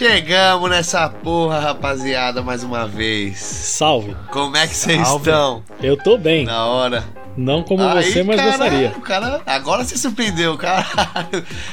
[0.00, 3.36] Chegamos nessa porra, rapaziada, mais uma vez.
[3.36, 4.16] Salve.
[4.30, 5.62] Como é que vocês estão?
[5.82, 6.46] Eu tô bem.
[6.46, 7.04] Da hora.
[7.36, 8.94] Não como Aí, você, mas cara, gostaria.
[8.96, 10.86] O cara, agora se surpreendeu, cara.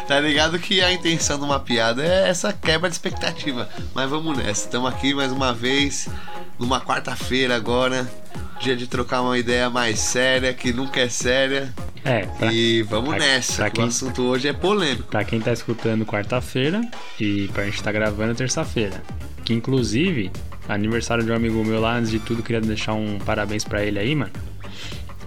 [0.06, 3.70] tá ligado que a intenção de uma piada é essa quebra de expectativa.
[3.96, 4.66] Mas vamos nessa.
[4.66, 6.10] Estamos aqui mais uma vez,
[6.60, 8.12] numa quarta-feira agora.
[8.60, 11.74] Dia de trocar uma ideia mais séria, que nunca é séria.
[12.08, 13.56] É, pra, E vamos pra- nessa.
[13.58, 15.04] pra que quem- O assunto hoje é polêmico.
[15.10, 16.82] pra quem tá escutando quarta-feira
[17.20, 19.04] e pra gente tá gravando terça-feira.
[19.44, 20.32] Que inclusive,
[20.70, 24.00] aniversário de um amigo meu lá, antes de tudo, queria deixar um parabéns pra ele
[24.00, 24.32] aí, mano.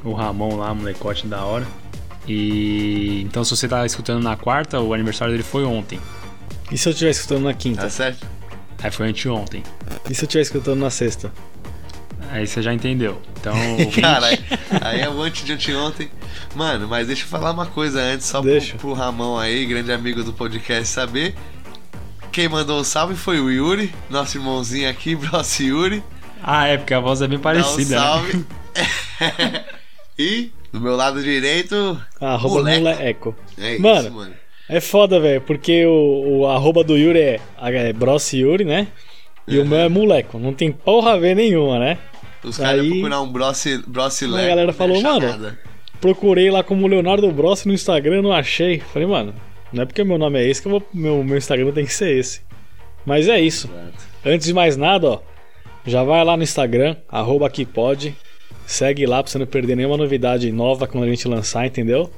[0.02, 1.66] O Ramon lá, molecote da hora.
[2.26, 5.98] E então se você tá escutando na quarta, o aniversário dele foi ontem.
[6.70, 7.82] E se eu estiver escutando na quinta?
[7.82, 8.26] Tá certo?
[8.82, 9.62] Aí foi anteontem.
[10.08, 11.32] E se eu estiver escutando na sexta?
[12.30, 13.20] Aí você já entendeu.
[13.38, 13.54] Então,
[14.00, 14.38] Cara, aí,
[14.80, 16.08] aí é o antes de anteontem.
[16.54, 18.76] Mano, mas deixa eu falar uma coisa antes, só pro, Deixa.
[18.76, 21.34] pro Ramon aí, grande amigo do podcast, saber.
[22.32, 26.02] Quem mandou o salve foi o Yuri, nosso irmãozinho aqui, Bros Yuri.
[26.42, 28.00] Ah, é, porque a voz é bem Dá um parecida, né?
[28.00, 28.46] salve.
[30.18, 32.80] e, do meu lado direito, Arroba Moleco.
[32.82, 33.36] moleco.
[33.58, 34.10] é isso, Mano.
[34.12, 34.34] mano.
[34.68, 38.86] É foda, velho, porque o, o arroba do Yuri é, é Bross Yuri, né?
[39.48, 40.38] E o meu é moleco.
[40.38, 41.98] Não tem porra a ver nenhuma, né?
[42.42, 45.58] Os caras aí- iam procurar um Brossi, brossi A galera falou, não mano, nada.
[46.00, 48.80] Procurei lá como Leonardo Bross no Instagram, não achei.
[48.80, 49.34] Falei, mano,
[49.72, 52.16] não é porque meu nome é esse que vou, meu, meu Instagram tem que ser
[52.16, 52.40] esse.
[53.04, 53.68] Mas é isso.
[54.24, 55.20] Antes de mais nada, ó,
[55.86, 58.14] já vai lá no Instagram, arroba aqui pode.
[58.66, 62.10] Segue lá pra você não perder nenhuma novidade nova quando a gente lançar, entendeu?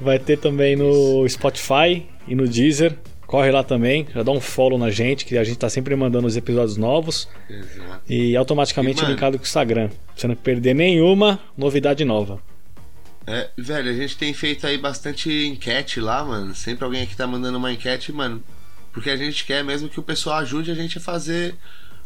[0.00, 2.96] Vai ter também no Spotify e no Deezer.
[3.32, 6.26] Corre lá também, já dá um follow na gente, que a gente tá sempre mandando
[6.26, 7.26] os episódios novos.
[7.48, 8.02] Exato.
[8.06, 9.88] E automaticamente E, mano- linkado com o Instagram.
[9.88, 12.38] Pra você não perder nenhuma novidade nova.
[13.26, 16.54] É, velho, a gente tem feito aí bastante enquete lá, mano.
[16.54, 18.42] Sempre alguém aqui tá mandando uma enquete, mano.
[18.92, 21.54] Porque a gente quer mesmo que o pessoal ajude a gente a fazer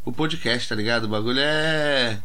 [0.04, 1.04] o podcast, tá ligado?
[1.04, 2.20] O bagulho é.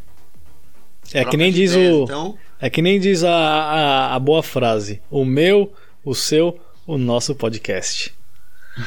[1.12, 2.04] É que nem diz o.
[2.04, 5.74] Então, É que nem diz a, a, a boa frase: o meu,
[6.06, 8.14] o seu, o nosso podcast.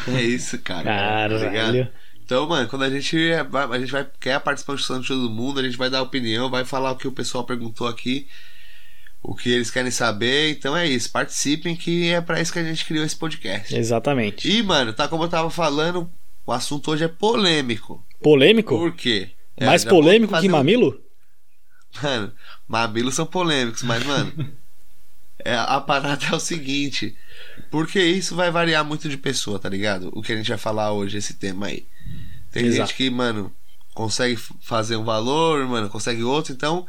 [0.09, 0.85] É isso, cara.
[0.85, 0.91] tá?
[1.39, 1.89] Caralho.
[2.25, 3.17] Então, mano, quando a gente
[3.51, 6.51] vai, a gente vai quer a participação de todo mundo, a gente vai dar opinião,
[6.51, 8.27] vai falar o que o pessoal perguntou aqui,
[9.23, 10.51] o que eles querem saber.
[10.53, 13.77] Então é isso, participem que é pra isso que a gente criou esse podcast.
[13.77, 14.49] Exatamente.
[14.51, 16.11] E, mano, tá como eu tava falando,
[16.47, 18.03] o assunto hoje é polêmico.
[18.23, 18.75] Polêmico?
[18.79, 19.31] Por quê?
[19.57, 20.99] É, Mais polêmico que um- mamilo?
[22.03, 22.33] Mano,
[22.67, 24.33] mamilos são polêmicos, mas, mano,
[25.45, 27.15] é, a parada é o seguinte.
[27.75, 30.09] Porque isso vai variar muito de pessoa, tá ligado?
[30.15, 31.85] O que a gente vai falar hoje, esse tema aí.
[32.53, 32.87] Tem Exato.
[32.89, 33.53] gente que, mano,
[33.93, 36.87] consegue fazer um valor, mano, consegue outro, então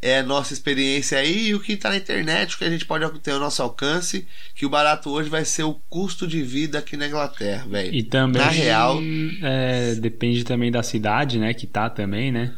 [0.00, 2.84] é a nossa experiência aí e o que tá na internet, o que a gente
[2.84, 4.24] pode ter ao nosso alcance,
[4.54, 7.92] que o barato hoje vai ser o custo de vida aqui na Inglaterra, velho.
[7.92, 9.00] E também Na real-
[9.42, 11.52] é, depende também da cidade, né?
[11.52, 12.54] Que tá também, né?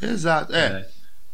[0.00, 0.86] Exato, é.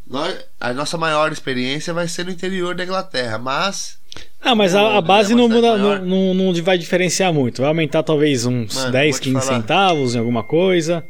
[0.07, 3.99] Nós- a nossa maior experiência vai ser no interior da Inglaterra, mas
[4.41, 6.01] Ah, mas a, a base é não, muda, cidade maior.
[6.01, 7.63] não, não, não vai diferenciar muito.
[7.63, 9.61] Vai aumentar talvez uns Mano, 10, vou te 15 falar.
[9.61, 11.05] centavos em alguma coisa.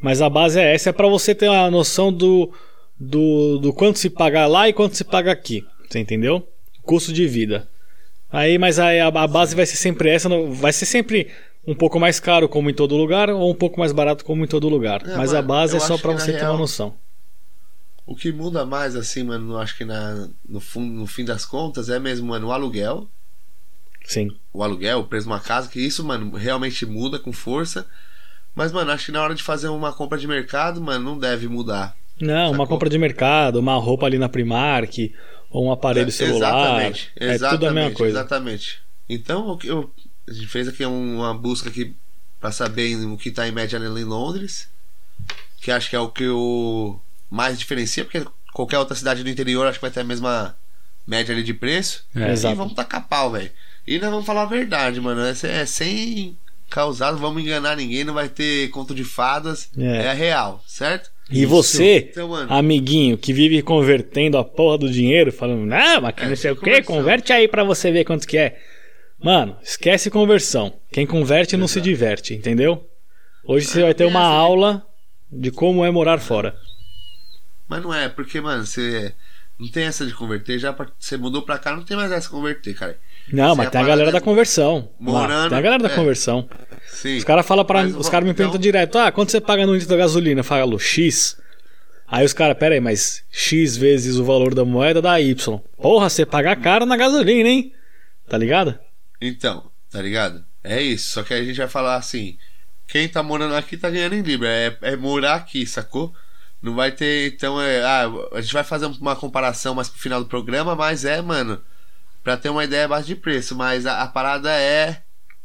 [0.00, 2.52] Mas a base é essa, é pra você ter uma noção do,
[2.98, 5.64] do, do quanto se paga lá e quanto se paga aqui.
[5.88, 6.46] Você entendeu?
[6.82, 7.68] Custo de vida.
[8.32, 11.28] Aí, mas aí a, a base vai ser sempre essa, vai ser sempre
[11.66, 14.46] um pouco mais caro como em todo lugar ou um pouco mais barato como em
[14.46, 15.02] todo lugar.
[15.06, 16.94] É, mas a base é só na você ter real, uma noção.
[18.10, 21.88] O que muda mais, assim, mano, acho que na, no, fun- no fim das contas
[21.88, 23.08] é mesmo, mano, o aluguel.
[24.04, 24.36] Sim.
[24.52, 27.86] O aluguel, o preço de uma casa, que isso, mano, realmente muda com força.
[28.54, 31.46] Mas, mano, acho que na hora de fazer uma compra de mercado, mano, não deve
[31.46, 31.96] mudar.
[32.20, 32.66] Não, uma Sacou?
[32.66, 35.14] compra de mercado, uma roupa ali na Primark,
[35.48, 36.48] ou um aparelho É, celular.
[36.50, 38.18] Exatamente, É exatamente, tudo a mesma coisa.
[38.18, 38.82] Exatamente.
[39.08, 39.88] Então, o que eu,
[40.28, 41.94] a gente fez aqui um- uma busca aqui
[42.40, 44.68] pra saber o que tá em média em Londres,
[45.60, 46.98] que acho que é o que o
[47.30, 50.56] mais diferencia, porque qualquer outra cidade do interior acho que vai ter a mesma
[51.06, 52.04] média ali de preço.
[52.14, 52.32] É.
[52.32, 52.54] Exato.
[52.54, 53.50] E vamos tacar pau, velho.
[53.86, 55.20] E nós vamos falar a verdade, mano.
[55.22, 56.36] É, é sem
[56.68, 59.68] causado, vamos enganar ninguém, não vai ter conto de fadas.
[59.76, 60.04] É.
[60.04, 61.10] É, a real, certo?
[61.32, 66.22] E você, Então, amiguinho, que vive convertendo a porra do dinheiro, falando, não, mas que
[66.24, 68.58] É, não sei o que, converte aí pra você ver quanto que é.
[69.22, 70.72] Mano, esquece conversão.
[70.92, 71.88] Quem converte não se Exato.
[71.88, 72.84] diverte, entendeu?
[73.44, 74.86] Hoje você vai ter tem uma essa de- aula
[75.30, 76.56] de como é morar fora.
[77.70, 79.14] Mas não é, porque, mano, você
[79.56, 82.22] não tem essa de converter, já pra- você mudou pra cá, não tem mais essa
[82.22, 82.98] de converter, cara.
[83.32, 84.90] Não, Se mas a tem a galera é da conversão.
[85.00, 85.94] Lá, morando, tem a galera da é.
[85.94, 86.48] conversão.
[86.90, 87.18] Sim.
[87.18, 89.72] Os caras falam para os caras me então- perguntam direto: "Ah, quanto você paga no
[89.74, 91.40] litro da gasolina?" Eu falo X.
[92.08, 95.60] Aí os caras, pera aí, mas X vezes o valor da moeda dá Y.
[95.80, 97.72] Porra, você paga caro na gasolina, hein?
[98.28, 98.76] Tá ligado?
[99.20, 100.44] Então, tá ligado?
[100.64, 101.12] É isso.
[101.12, 102.36] Só que aí a gente vai falar assim:
[102.88, 104.48] quem tá morando aqui tá ganhando em Libra.
[104.48, 106.12] É, é morar aqui, sacou?
[106.62, 107.32] Não vai ter.
[107.32, 111.04] Então, é, ah, a gente vai fazer uma comparação mais pro final do programa, mas
[111.04, 111.60] é, mano,
[112.22, 113.56] pra ter uma ideia base de preço.
[113.56, 115.02] Mas a, a parada é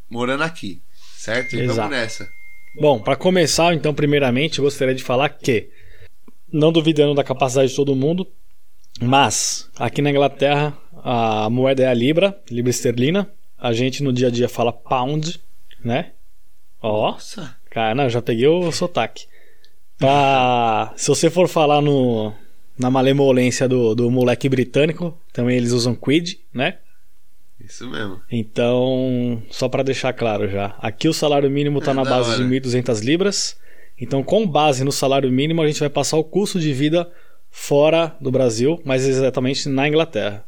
[0.10, 0.82] morando aqui,
[1.18, 1.56] certo?
[1.56, 1.76] Exato.
[1.76, 2.30] vamos nessa.
[2.80, 5.70] Bom, para começar, então, primeiramente, eu gostaria de falar que,
[6.52, 8.28] não duvidando da capacidade de todo mundo,
[9.02, 13.30] mas aqui na Inglaterra a moeda é a libra, libra esterlina.
[13.58, 15.40] A gente no dia a dia fala pound,
[15.84, 16.12] né?
[16.82, 17.56] Ó, Nossa.
[17.70, 19.28] cara, não, já peguei o sotaque.
[19.98, 22.34] Pra, se você for falar no,
[22.78, 26.78] na malemolência do, do moleque britânico, também eles usam quid, né?
[27.64, 28.20] Isso mesmo.
[28.30, 32.38] Então, só para deixar claro já, aqui o salário mínimo está É, na base hora.
[32.38, 33.58] de 1.200 libras.
[34.00, 37.10] Então, com base no salário mínimo, a gente vai passar o custo de vida
[37.50, 40.44] fora do Brasil, mas exatamente na Inglaterra.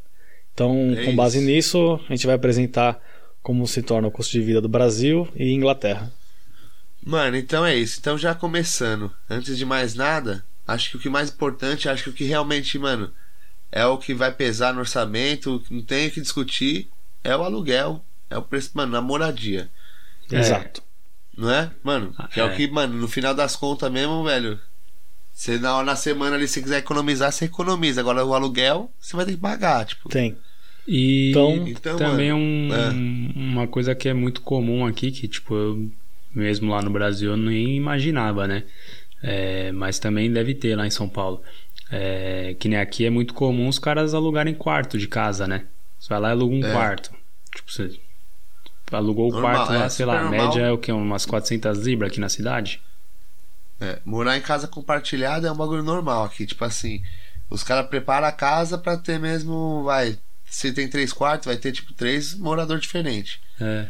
[0.53, 1.47] Então, É com base isso.
[1.47, 2.99] nisso, a gente vai apresentar
[3.41, 6.11] como se torna o custo de vida do Brasil e Inglaterra.
[7.07, 7.97] Mano, então é isso.
[7.99, 12.09] Então já começando, antes de mais nada, acho que o que mais importante, acho que
[12.09, 13.11] o que realmente, mano,
[13.71, 16.89] é o que vai pesar no orçamento, não tem o que discutir,
[17.23, 19.69] é o aluguel, é o preço, mano, na moradia.
[20.31, 20.39] É.
[20.39, 20.81] Exato.
[21.37, 21.71] Não é?
[21.83, 22.45] Mano, que é, É.
[22.45, 24.59] o que, mano, no final das contas mesmo, velho.
[25.33, 28.01] Você na, na semana ali, se quiser economizar, você economiza.
[28.01, 30.09] Agora o aluguel, você vai ter que pagar, tipo.
[30.09, 30.35] Tem.
[30.87, 32.89] E Então- Então, também mano, um, é.
[33.39, 35.91] uma coisa que é muito comum aqui, que tipo, eu
[36.37, 38.63] mesmo lá no Brasil eu nem imaginava, né?
[39.21, 41.41] É, mas também deve ter lá em São Paulo.
[41.91, 45.65] É, que nem aqui é muito comum os caras alugarem quarto de casa, né?
[45.99, 46.71] Você vai lá e aluga um É.
[46.71, 47.11] quarto.
[47.55, 47.99] Tipo, você
[48.91, 50.91] alugou o Normal, quarto lá, é, sei lá, a média é o que?
[50.91, 52.81] Umas 400 libras aqui na cidade?
[53.79, 56.45] É, morar em casa compartilhada é um bagulho normal aqui.
[56.45, 57.01] Tipo assim,
[57.49, 59.83] os caras preparam a casa pra ter mesmo.
[59.83, 60.17] Vai.
[60.45, 63.39] Se tem três quartos, vai ter tipo três moradores diferentes.
[63.59, 63.87] É.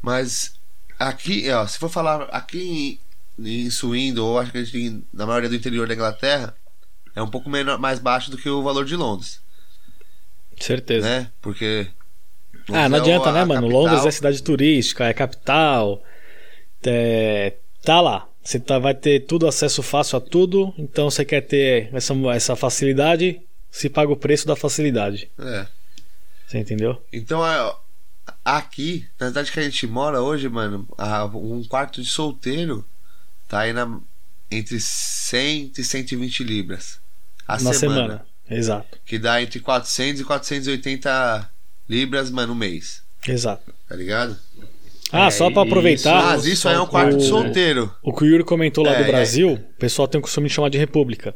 [0.00, 0.54] Mas
[1.08, 2.98] aqui, ó, se for falar aqui
[3.38, 6.54] em, em Swindon, ou acho que a gente tem na maioria do interior da Inglaterra,
[7.14, 9.40] é um pouco menor, mais baixo do que o valor de Londres,
[10.58, 11.08] Certeza.
[11.08, 11.30] né?
[11.40, 11.88] Porque.
[12.68, 13.62] Ah, não Londres é adianta, né, mano?
[13.62, 13.82] capital.
[13.82, 16.02] Londres é cidade turística, é capital.
[16.84, 18.28] É, tá lá.
[18.42, 20.72] Você tá, vai ter tudo acesso fácil a tudo.
[20.78, 23.40] Então você quer ter essa, essa facilidade,
[23.70, 25.30] se paga o preço da facilidade.
[25.38, 25.66] É.
[26.46, 27.02] Você entendeu?
[27.12, 27.74] Então, é,
[28.44, 30.86] aqui, na cidade que a gente mora hoje, mano,
[31.34, 32.84] um quarto de solteiro
[33.48, 33.98] tá aí na,
[34.50, 36.98] entre 100 e 120 libras.
[37.46, 38.26] A Na semana, semana.
[38.50, 38.98] Exato.
[39.04, 41.50] Que dá entre 400 e 480
[41.88, 43.02] libras, mano, no mês.
[43.26, 43.72] Exato.
[43.88, 44.36] Tá ligado?
[45.10, 46.22] Ah, É, só pra isso- aproveitar.
[46.24, 47.94] Mas isso aí é um quarto de o- solteiro.
[48.02, 49.06] O que o Yuri comentou lá É, do é.
[49.08, 51.34] Brasil, o pessoal tem o costume de chamar de república.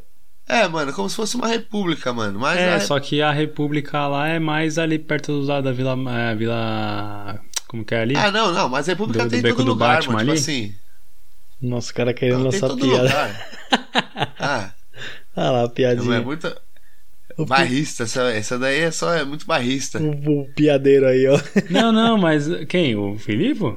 [0.48, 2.38] É, mano, como se fosse uma república, mano.
[2.38, 5.72] Mas É, é, só que a República lá é mais ali perto do lado da
[5.72, 5.96] Vila.
[6.30, 7.40] é, Vila.
[7.66, 8.14] Como que é ali?
[8.16, 10.20] Ah, não, não, mas república Do- do tem em beco todo do lugar, Batman mano.
[10.20, 10.40] Tipo ali?
[10.40, 10.74] assim.
[11.60, 13.02] Nossa, o cara querendo Não, lançar todo piada.
[13.02, 13.48] lugar.
[14.38, 14.70] Ah,
[15.34, 16.16] Ah lá, a não, piadinha.
[16.16, 16.54] é muito.
[17.46, 19.98] Barrista, essa, essa daí é só é muito barrista.
[20.00, 21.38] o- o piadeiro aí, ó.
[21.68, 22.94] Não, não, mas quem?
[22.96, 23.76] O Filipe?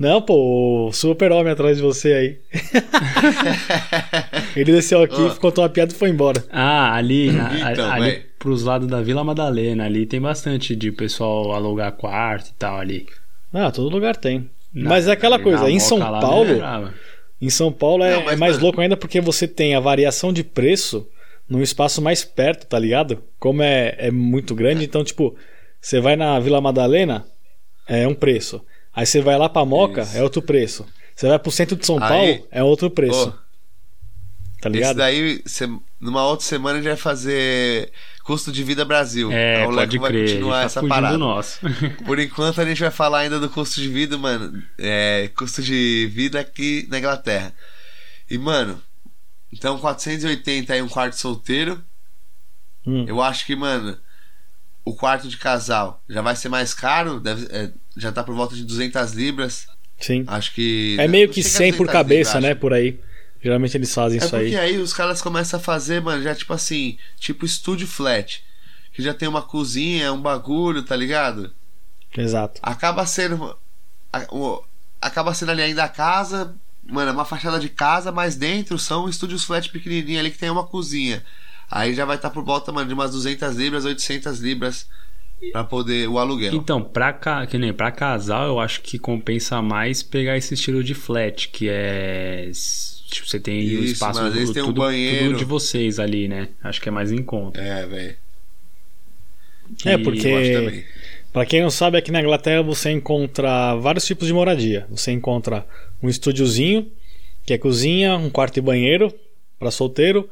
[0.00, 2.38] Não, pô, o super-homem atrás de você aí.
[4.56, 5.34] Ele desceu aqui, Ó.
[5.36, 6.42] contou uma piada e foi embora.
[6.50, 11.52] Ah, ali, a- Então, ali pros lados da Vila Madalena, ali tem bastante de pessoal
[11.52, 13.06] alugar quarto e tal ali.
[13.52, 14.48] Ah, todo lugar tem.
[14.72, 16.92] Na- mas é aquela coisa, na em São lá, Paulo, né,
[17.42, 19.80] em São Paulo é, Não, mas, é mais mano- louco ainda porque você tem a
[19.80, 21.06] variação de preço
[21.48, 23.22] num espaço mais perto, tá ligado?
[23.38, 25.36] Como é, é muito grande, então, tipo,
[25.78, 27.26] você vai na Vila Madalena,
[27.88, 28.62] é um preço.
[28.94, 30.16] Aí você vai lá pra Moca, Isso.
[30.16, 30.86] é outro preço.
[31.14, 33.28] Você vai pro centro de São Aí- Paulo, é outro preço.
[33.28, 33.30] Ô,
[34.60, 34.96] tá Esse ligado?
[34.96, 35.68] daí, cê-
[36.00, 37.92] numa outra semana, a gente vai fazer
[38.24, 39.30] custo de vida Brasil.
[39.30, 41.12] É, Aí o pode vai crer, a gente continuar tá essa parada.
[41.14, 41.58] do nosso.
[42.06, 44.62] Por enquanto, a gente vai falar ainda do custo de vida, mano.
[44.78, 47.52] É, custo de vida aqui na Inglaterra.
[48.30, 48.80] E, mano,
[49.52, 51.82] então 480 aí um quarto solteiro.
[52.86, 53.04] Hum.
[53.06, 53.96] Eu acho que, mano,
[54.84, 57.20] o quarto de casal já vai ser mais caro.
[57.20, 59.66] Deve, é, já tá por volta de 200 libras.
[59.98, 60.24] Sim.
[60.26, 60.96] Acho que.
[60.98, 62.54] É meio que chega a 100 por 200 cabeça, libras, né?
[62.54, 63.00] Por aí.
[63.42, 64.56] Geralmente eles fazem É isso porque aí.
[64.56, 68.44] aí os caras começam a fazer, mano, já tipo assim, tipo estúdio flat.
[68.92, 71.52] Que já tem uma cozinha, um bagulho, tá ligado?
[72.16, 72.60] Exato.
[72.62, 73.56] Acaba sendo.
[75.00, 79.08] acaba sendo ali ainda a casa, mano, é uma fachada de casa, mas dentro são
[79.08, 81.24] estúdios flat pequenininhos ali que tem uma cozinha.
[81.70, 84.88] Aí já vai estar por volta, mano, de umas 200 libras, 800 libras
[85.52, 86.52] pra poder o aluguel.
[86.54, 87.46] Então, pra, ca...
[87.46, 91.68] que nem pra casal, eu acho que compensa mais pegar esse estilo de flat, que
[91.68, 92.50] é.
[93.10, 95.26] Tipo, você tem o Isso, espaço mas vezes tem um tudo, banheiro.
[95.30, 96.48] tudo de vocês ali, né?
[96.62, 97.60] Acho que é mais em conta.
[97.60, 98.16] É, velho.
[99.84, 100.84] É, porque- Eu acho também.
[101.32, 104.86] Para quem não sabe, aqui na Inglaterra você encontra vários tipos de moradia.
[104.90, 105.64] Você encontra
[106.02, 106.90] um estúdiozinho,
[107.46, 109.12] que é cozinha, um quarto e banheiro
[109.58, 110.28] para solteiro.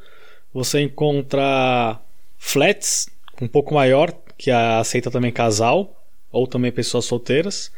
[0.53, 2.01] Você encontra
[2.37, 3.09] flats
[3.41, 5.95] um pouco maior, que aceita também casal
[6.31, 7.71] ou também pessoas solteiras.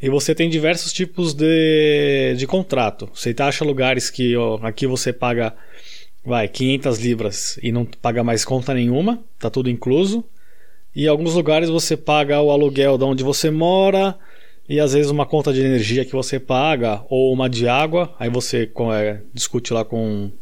[0.00, 3.08] E você tem diversos tipos de, de contrato.
[3.14, 5.54] Você acha lugares que ó, aqui você paga
[6.24, 10.24] vai 500 libras e não paga mais conta nenhuma, tá tudo incluso.
[10.94, 14.18] E alguns lugares você paga o aluguel de onde você mora
[14.68, 18.14] e às vezes uma conta de energia que você paga ou uma de água.
[18.18, 20.32] Aí você é, discute lá com,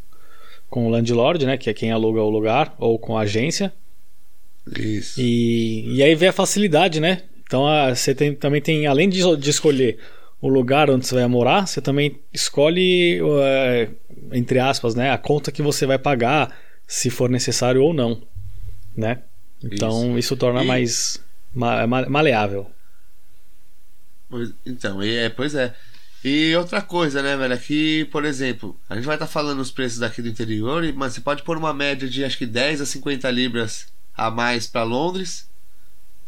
[0.74, 3.72] com o landlord, né, que é quem aluga o lugar, ou com a agência.
[4.76, 5.20] Isso.
[5.20, 7.22] E, e aí vem a facilidade, né?
[7.46, 10.00] Então a, você tem, também tem, além de, de, escolher
[10.40, 13.88] o lugar onde você vai morar, você também escolhe, é,
[14.32, 18.20] entre aspas, né, a conta que você vai pagar, se for necessário ou não,
[18.96, 19.22] né?
[19.62, 20.66] Então isso, isso torna e...
[20.66, 21.22] mais
[21.54, 22.66] ma, ma, maleável.
[24.66, 25.72] Então, é, pois é.
[26.24, 27.52] E outra coisa, né, velho?
[27.52, 31.12] Aqui, por exemplo, a gente vai estar tá falando os preços daqui do interior, mas
[31.12, 34.84] você pode pôr uma média de acho que 10 a 50 libras a mais para
[34.84, 35.46] Londres.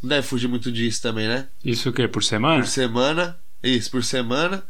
[0.02, 1.48] Não deve fugir muito disso também, né?
[1.64, 2.06] Isso o quê?
[2.06, 2.62] Por semana?
[2.62, 3.38] Por semana.
[3.62, 4.62] Isso, por semana.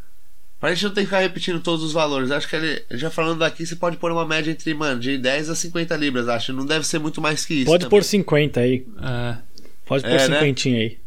[0.61, 2.31] Pra gente não ter que ficar repetindo todos os valores.
[2.31, 5.51] Acho que ele, já falando daqui, você pode pôr uma média entre, mano, de 10
[5.51, 6.53] a 50 libras, acho.
[6.53, 7.67] Não deve ser muito mais que isso.
[7.67, 7.91] Pode também.
[7.91, 8.87] pôr 50 aí.
[9.03, 9.37] É.
[9.85, 10.77] Pode pôr é, 50 né?
[10.77, 10.99] aí.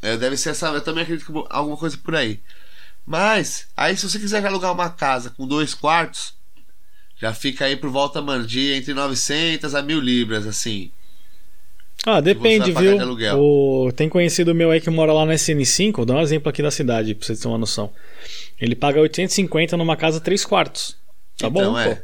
[0.00, 0.68] É, deve ser essa.
[0.68, 2.40] Eu também acredito que alguma coisa por aí.
[3.10, 6.32] Mas, aí se você quiser alugar uma casa com dois quartos,
[7.20, 10.92] já fica aí por volta, mano, de entre 900 a 1000 libras, assim.
[12.06, 12.96] Ah, depende, viu?
[13.36, 13.90] O...
[13.90, 16.70] Tem conhecido meu aí que mora lá na SN5, vou dar um exemplo aqui da
[16.70, 17.90] cidade, pra vocês terem uma noção.
[18.60, 20.96] Ele paga 850 numa casa 3 quartos.
[21.36, 21.96] Tá então, bom, é.
[21.96, 22.02] pô.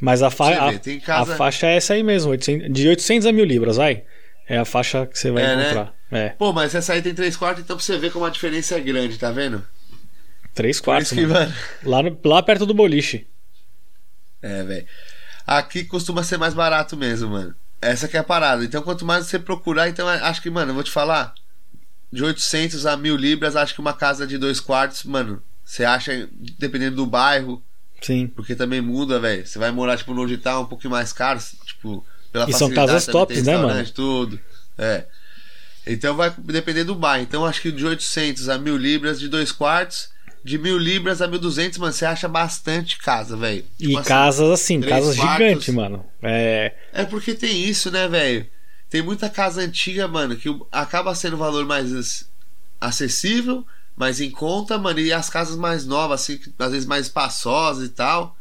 [0.00, 0.68] Mas a, fa...
[0.68, 1.34] a, casa...
[1.34, 2.72] a, faixa é essa aí mesmo, 800...
[2.72, 4.04] de 800 a 1000 libras, vai.
[4.48, 5.62] É a faixa que você vai é, né?
[5.64, 5.94] encontrar.
[6.12, 6.26] Né?
[6.26, 6.28] É.
[6.28, 8.80] Pô, mas essa aí tem 3 quartos, então pra você ver como a diferença é
[8.80, 9.66] grande, tá vendo?
[10.54, 11.52] 3 quartos, que, mano.
[11.82, 12.18] Lá, no...
[12.24, 13.26] lá perto do boliche.
[14.40, 14.86] É, velho.
[15.46, 17.54] Aqui costuma ser mais barato mesmo, mano.
[17.80, 18.64] Essa que é a parada.
[18.64, 21.34] Então, quanto mais você procurar, então acho que, mano, eu vou te falar.
[22.10, 26.28] De 800 a 1000 libras, acho que uma casa de dois quartos, mano, você acha,
[26.58, 27.62] dependendo do bairro.
[28.00, 28.28] Sim.
[28.28, 29.46] Porque também muda, velho.
[29.46, 33.06] Você vai morar, tipo, no tá um pouquinho mais caro, tipo, pela e são casas
[33.06, 33.90] tops, né, mano?
[33.90, 34.40] tudo.
[34.78, 35.04] É.
[35.86, 37.24] Então vai depender do bairro.
[37.24, 40.13] Então acho que de 800 a 1000 libras de dois quartos
[40.44, 43.64] de mil libras a mil duzentos, mano, você acha bastante casa, velho.
[43.78, 46.04] Tipo e assim, casas assim, casas gigantes, mano.
[46.22, 46.74] É...
[46.92, 48.46] é porque tem isso, né, velho?
[48.90, 52.28] Tem muita casa antiga, mano, que acaba sendo um valor mais
[52.78, 57.86] acessível, mais em conta, mano, e as casas mais novas, assim, às vezes mais espaçosas
[57.86, 58.36] e tal.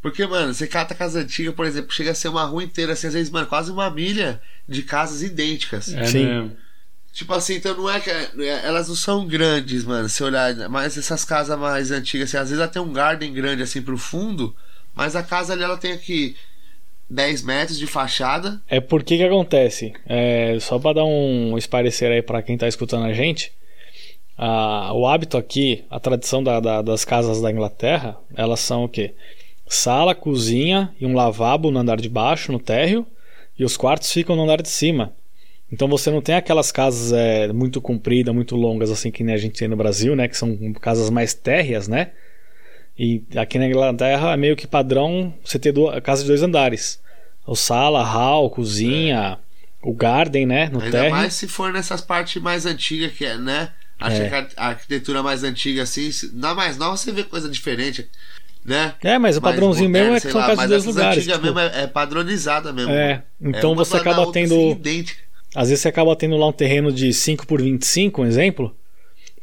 [0.00, 3.08] Porque, mano, você cata casa antiga, por exemplo, chega a ser uma rua inteira, assim,
[3.08, 5.92] às vezes, mano, quase uma milha de casas idênticas.
[5.92, 6.26] É Sim.
[6.26, 6.56] Mesmo.
[7.12, 8.10] Tipo assim, então não é que.
[8.10, 10.08] É, elas não são grandes, mano.
[10.08, 10.54] Se olhar.
[10.70, 13.98] Mas essas casas mais antigas, assim, às vezes ela tem um garden grande assim pro
[13.98, 14.56] fundo.
[14.94, 16.34] Mas a casa ali ela tem aqui
[17.10, 18.60] 10 metros de fachada.
[18.66, 19.92] É porque que acontece?
[20.06, 23.52] É, só para dar um esparecer aí para quem tá escutando a gente.
[24.36, 28.88] A, o hábito aqui, a tradição da, da, das casas da Inglaterra, elas são o
[28.88, 29.14] quê?
[29.68, 33.06] Sala, cozinha e um lavabo no andar de baixo, no térreo.
[33.58, 35.12] E os quartos ficam no andar de cima.
[35.72, 39.38] Então você não tem aquelas casas é, muito compridas, muito longas, assim que nem a
[39.38, 40.28] gente tem no Brasil, né?
[40.28, 42.10] Que são casas mais térreas, né?
[42.98, 47.00] E aqui na Inglaterra é meio que padrão você ter duas, casa de dois andares.
[47.46, 49.88] O sala, hall, cozinha, é.
[49.88, 50.68] o garden, né?
[50.70, 51.10] No Ainda térreo.
[51.10, 53.70] mais se for nessas partes mais antigas que é, né?
[53.98, 54.28] Acho é.
[54.28, 58.08] que a arquitetura mais antiga, assim, na mais nova você vê coisa diferente
[58.64, 58.94] né?
[59.02, 61.24] É, mas o padrãozinho mesmo é que são casas de dois lugares.
[61.24, 61.42] Tipo...
[61.42, 62.92] mesmo é, é, padronizada mesmo.
[62.92, 64.54] É, então é você acaba tendo.
[64.54, 64.80] Assim.
[65.54, 68.74] Às vezes você acaba tendo lá um terreno de 5 por 25, um exemplo.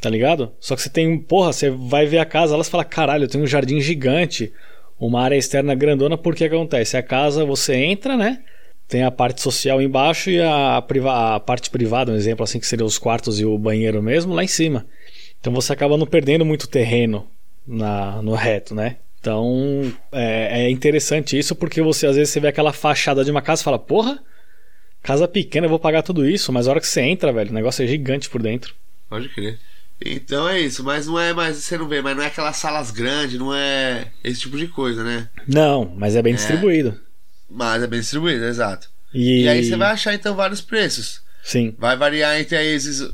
[0.01, 0.53] Tá ligado?
[0.59, 3.43] Só que você tem, porra, você vai ver a casa, elas falam, caralho, eu tenho
[3.43, 4.53] um jardim gigante,
[4.97, 6.95] uma área externa grandona, porque acontece?
[6.95, 8.41] A casa você entra, né?
[8.87, 12.85] Tem a parte social embaixo e a, a parte privada, um exemplo assim, que seria
[12.85, 14.85] os quartos e o banheiro mesmo, lá em cima.
[15.39, 17.27] Então você acaba não perdendo muito terreno
[17.67, 18.97] na, no reto, né?
[19.19, 23.41] Então é, é interessante isso porque você às vezes você vê aquela fachada de uma
[23.41, 24.23] casa e fala, porra,
[25.09, 27.53] Casa pequena, eu vou pagar tudo isso, mas a hora que você entra, velho, o
[27.53, 28.75] negócio é gigante por dentro.
[29.09, 29.57] Pode crer.
[29.99, 32.91] Então é isso, mas não é mais, você não vê, mas não é aquelas salas
[32.91, 35.27] grandes, não é esse tipo de coisa, né?
[35.47, 36.95] Não, mas é bem é, distribuído.
[37.49, 38.87] Mas é bem distribuído, exato.
[39.11, 39.45] E...
[39.45, 41.23] e aí você vai achar então vários preços.
[41.41, 41.73] Sim.
[41.79, 43.09] Vai variar entre esses.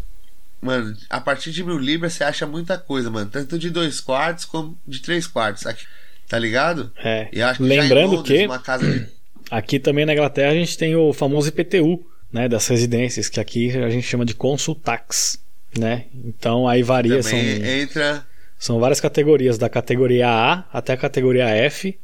[0.62, 3.30] Mano, a partir de mil libras você acha muita coisa, mano.
[3.32, 5.66] Tanto de dois quartos como de três quartos.
[5.66, 5.86] Aqui,
[6.28, 6.92] tá ligado?
[6.98, 7.30] É.
[7.32, 8.46] E acho que Lembrando Londres, que.
[8.46, 9.15] Uma casa de
[9.50, 13.72] Aqui também na Inglaterra a gente tem o famoso IPTU, né, das residências, que aqui
[13.78, 15.40] a gente chama de consultax,
[15.78, 16.06] né?
[16.26, 18.26] Então aí varia, são, entra.
[18.58, 21.98] são várias categorias, da categoria A até a categoria F.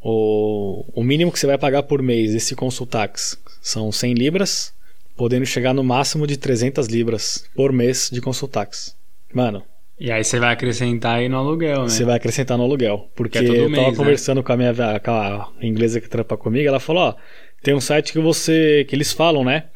[0.00, 4.72] O, o mínimo que você vai pagar por mês desse consultax são 100 libras,
[5.16, 8.96] podendo chegar no máximo de 300 libras por mês de consultax.
[9.32, 9.62] Mano,
[10.04, 11.88] E aí você vai acrescentar aí no aluguel, né?
[11.88, 13.08] você vai acrescentar no aluguel.
[13.14, 13.94] Porque Que é eu tava mês, né?
[13.94, 17.14] conversando com a minha com a inglesa que trampa comigo, ela falou, ó,
[17.62, 19.66] tem um site que você que eles falam, né?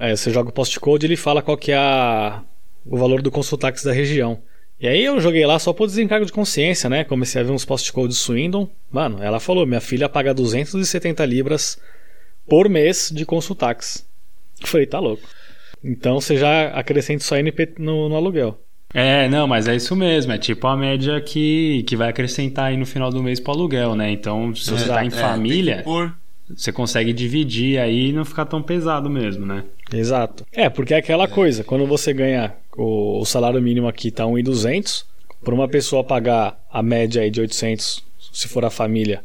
[0.00, 2.42] É, você joga o postcode e ele fala qual que é a,
[2.84, 4.42] o valor do consultax da região.
[4.80, 7.04] E aí eu joguei lá só por desencargo de consciência, né?
[7.04, 8.68] Comecei a ver uns postcodes Swindon.
[8.90, 11.78] Mano, ela falou, minha filha paga 270 libras
[12.48, 14.04] por mês de consultax.
[14.60, 15.22] Eu falei, tá louco.
[15.84, 18.58] Então você já acrescenta só NP no, no aluguel.
[18.94, 20.32] É, não, mas é isso mesmo.
[20.32, 23.94] É tipo a média que, que vai acrescentar aí no final do mês pro aluguel,
[23.94, 24.10] né?
[24.10, 24.92] Então, se você Exato.
[24.92, 25.84] tá em É, família,
[26.48, 29.64] você consegue dividir aí e não ficar tão pesado mesmo, né?
[29.92, 30.44] Exato.
[30.52, 35.04] É, porque é aquela coisa, quando você ganha o, o salário mínimo aqui tá 1.200,
[35.42, 39.24] para uma pessoa pagar a média aí de 800, se for a família,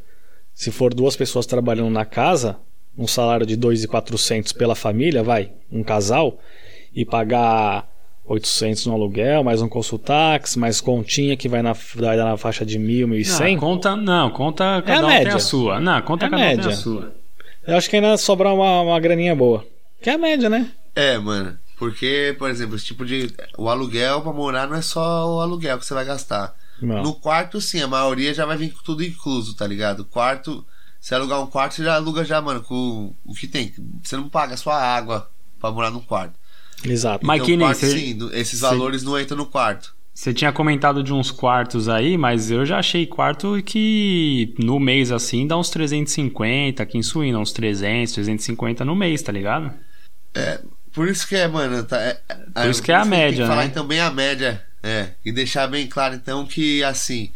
[0.54, 2.58] se for duas pessoas trabalhando na casa,
[2.98, 6.40] um salário de 2.400 pela família, vai, um casal,
[6.94, 7.88] e pagar
[8.28, 12.66] 800 no aluguel, mais um consultax, mais continha que vai na, vai dar na faixa
[12.66, 15.36] de 1.000, Não, 1.100, conta, não, conta cada a um tem média.
[15.36, 15.80] a sua.
[15.80, 16.72] Não, conta É a cada um tem média.
[16.72, 17.14] a sua.
[17.66, 19.66] eu acho que ainda sobrar uma, uma graninha boa.
[20.02, 20.70] Que é a média, né?
[20.96, 21.58] É, mano.
[21.78, 23.32] Porque, por exemplo, esse tipo de.
[23.58, 26.56] O aluguel pra morar não é só o aluguel que você vai gastar.
[26.82, 27.04] Não.
[27.04, 30.04] No quarto, sim, a maioria já vai vir com tudo incluso, tá ligado?
[30.04, 30.66] Quarto,
[31.00, 33.74] se alugar um quarto, você já aluga já, mano, com o que tem.
[34.04, 35.30] Você não paga a sua água
[35.60, 36.34] pra morar no quarto.
[36.84, 37.26] Exato.
[37.26, 39.96] Mas então, que nem quarto, cê- sim, esses cê- valores não entram no quarto.
[40.14, 45.12] Você tinha comentado de uns quartos aí, mas eu já achei quarto que no mês
[45.12, 49.72] assim dá uns 350, aqui em Suína, uns 300, 350 no mês, tá ligado?
[50.92, 51.84] Por isso que é, mano.
[51.84, 52.20] Tá, é,
[52.54, 53.70] Por isso que é a tem média, que falar né?
[53.70, 54.64] também a média.
[54.82, 55.10] É.
[55.24, 57.32] E deixar bem claro, então, que assim.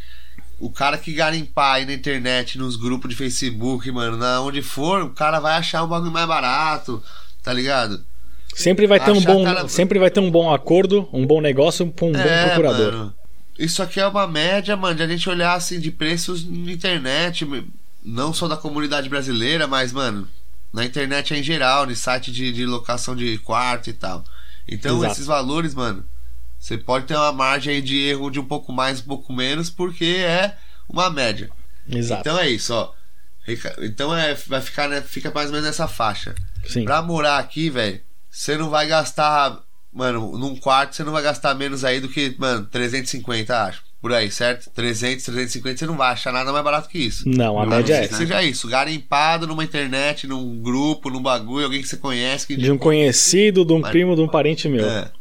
[0.60, 5.02] O cara que garimpar aí na internet, nos grupos de Facebook, mano, na onde for,
[5.04, 7.02] o cara vai achar um bagulho mais barato,
[7.44, 8.04] tá ligado?
[8.54, 11.92] Sempre vai ter um bom, cara- sempre vai ter um bom acordo, um bom negócio
[11.92, 12.88] com um bom procurador.
[12.94, 13.16] É, Mano,
[13.58, 17.48] isso aqui é uma média, mano, de a gente olhar assim de preços na internet,
[18.04, 20.28] não só da comunidade brasileira, mas, mano,
[20.74, 24.24] na internet em geral, no site de, de locação de quarto e tal.
[24.68, 25.14] Então, Exato.
[25.14, 26.04] esses valores, mano,
[26.60, 30.06] você pode ter uma margem de erro de um pouco mais, um pouco menos, porque
[30.06, 30.56] é
[30.88, 31.50] uma média.
[31.90, 32.22] Exato.
[32.22, 32.92] Então é isso, ó.
[33.82, 36.36] Então é, vai ficar, né, fica mais ou menos nessa faixa.
[36.66, 36.86] Sim.
[36.86, 38.00] Pra morar aqui, velho,
[38.32, 39.60] você não vai gastar.
[39.94, 43.84] Mano, num quarto você não vai gastar menos aí do que, mano, 350, acho.
[44.02, 44.70] Por aí, certo?
[44.72, 47.28] 300, 350, você não vai achar nada mais barato que isso.
[47.30, 48.18] Não, a Não, média é não ser que essa.
[48.24, 52.48] seja isso, garimpado numa internet, num grupo, num bagulho, alguém que você conhece.
[52.48, 54.84] Que, De um conhecido, de um Mas- primo, de um parente meu.
[54.90, 55.12] É.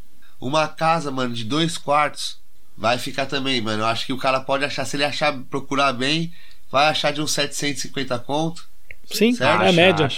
[0.40, 2.38] Uma casa, mano, de dois quartos
[2.74, 3.82] vai ficar também, mano.
[3.82, 6.32] Eu acho que o cara pode achar, se ele achar, procurar bem,
[6.70, 8.66] vai achar de uns 750 conto.
[9.04, 9.62] Sim, Certo?
[9.62, 10.08] é a média.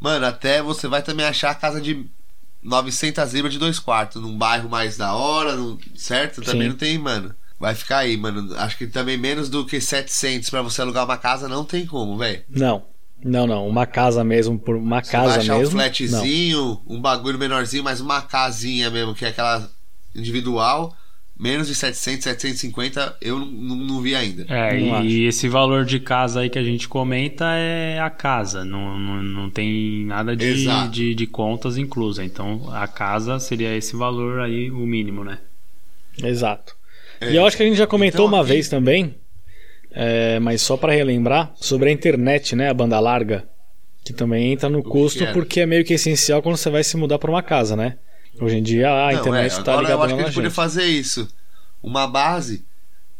[0.00, 2.06] Mano, até você vai também achar a casa de
[2.62, 6.42] 900 libras de dois quartos, num bairro mais da hora, num- certo?
[6.42, 6.68] Também Sim.
[6.68, 7.34] não tem, mano.
[7.58, 8.54] Vai ficar aí, mano.
[8.56, 12.16] Acho que também menos do que 700 pra você alugar uma casa não tem como,
[12.16, 12.42] velho.
[12.48, 12.84] Não.
[13.22, 13.68] Não, não.
[13.68, 15.74] Uma casa mesmo, por uma Você vai casa achar mesmo.
[15.74, 15.84] um não.
[15.84, 19.68] flatzinho, um bagulho menorzinho, mas uma casinha mesmo, que é aquela
[20.14, 20.94] individual,
[21.40, 24.44] menos de 700, 750, eu não, não, não vi ainda.
[24.48, 25.06] É, Não acho.
[25.08, 29.22] e esse valor de casa aí que a gente comenta é a casa, não, não,
[29.22, 32.22] não tem nada de, de, de contas inclusa.
[32.22, 35.38] Então a casa seria esse valor aí, o mínimo, né?
[36.22, 36.76] Exato.
[37.20, 37.32] É.
[37.32, 39.14] E eu acho que a gente já comentou Então, uma aqui- vez também,
[39.92, 42.68] é, mas só pra relembrar, sobre a internet, né?
[42.68, 43.48] A banda larga.
[44.04, 47.18] Que também entra no custo porque é meio que essencial quando você vai se mudar
[47.18, 47.98] pra uma casa, né?
[48.38, 50.34] Hoje em dia a Não, internet é, tá agora ligada eu acho que a gente
[50.34, 51.28] podia fazer isso.
[51.82, 52.64] Uma base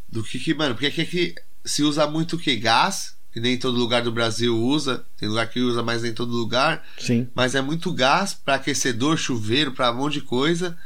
[0.09, 2.57] do que que, mano, porque aqui, aqui se usa muito o que?
[2.57, 6.33] Gás, que nem todo lugar do Brasil usa, tem lugar que usa, mas nem todo
[6.33, 6.85] lugar.
[6.99, 10.77] Sim, Mas é muito gás para aquecedor, chuveiro, para um monte de coisa.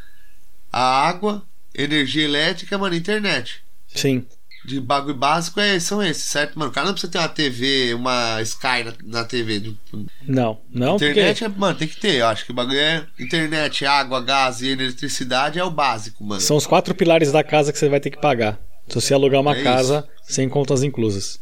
[0.72, 1.42] A água,
[1.74, 3.62] energia elétrica, mano, internet.
[3.94, 4.26] sim.
[4.64, 6.70] De bagulho básico é, são esses, certo, mano?
[6.70, 9.74] O cara não precisa ter uma TV, uma Sky na, na TV.
[10.26, 12.14] Não, não, internet porque é, mano, tem que ter.
[12.14, 16.40] Eu acho que o bagulho é internet, água, gás e eletricidade é o básico, mano.
[16.40, 18.58] são os quatro pilares da casa que você vai ter que pagar.
[18.88, 21.40] Se você alugar uma É casa sem contas inclusas.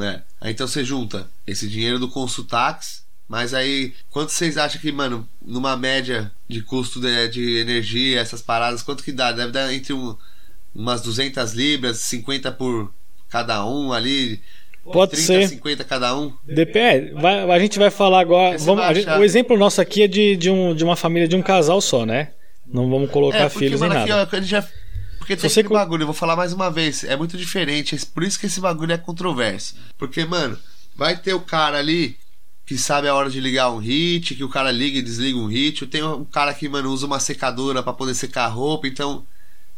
[0.00, 0.22] É.
[0.40, 5.28] Aí então você junta esse dinheiro do consultax, mas aí quanto vocês acham que, mano,
[5.44, 9.32] numa média de custo de, de energia, essas paradas, quanto que dá?
[9.32, 10.16] Deve dar entre um,
[10.74, 12.92] umas 200 libras, 50 por
[13.28, 14.40] cada um ali.
[14.84, 15.48] Pode 30, ser.
[15.48, 16.32] 50 cada um?
[16.44, 17.12] Depende.
[17.14, 18.58] Vai- a gente vai falar agora.
[18.58, 21.42] Vamos- gente- o exemplo nosso aqui é de, de, um, de uma família de um
[21.42, 22.32] casal só, né?
[22.66, 24.28] Não vamos colocar É, porque, filhos nem mano, aqui, nada.
[24.30, 24.62] ó, já...
[25.18, 27.96] Porque tem você aquele co- bagulho, eu vou falar mais uma vez, é muito diferente,
[28.12, 29.74] por isso que esse bagulho é controverso.
[29.96, 30.58] Porque, mano,
[30.94, 32.16] vai ter o cara ali
[32.66, 35.46] que sabe a hora de ligar um hit, que o cara liga e desliga um
[35.46, 39.24] hit, tem um cara que, mano, usa uma secadora pra poder secar a roupa, então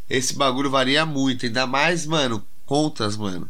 [0.09, 3.49] esse bagulho varia muito, ainda mais, mano, contas, mano.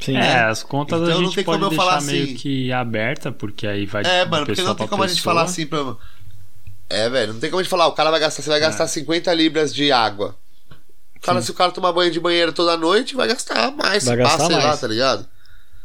[0.00, 0.16] Sim.
[0.16, 2.34] É, as contas Então a não gente tem pode como eu deixar falar meio assim.
[2.34, 5.16] que aberta, porque aí vai É, de mano, porque pessoa não tem como a gente
[5.18, 5.34] pessoa.
[5.34, 5.96] falar assim pra.
[6.90, 8.86] É, velho, não tem como a gente falar, o cara vai gastar, você vai gastar
[8.88, 10.36] 50 libras de água.
[11.22, 11.46] Cara, Sim.
[11.46, 14.04] se o cara tomar banho de banheiro toda noite, vai gastar mais.
[14.04, 14.80] Vai Vai gastar sei lá, mais.
[14.80, 15.26] tá ligado?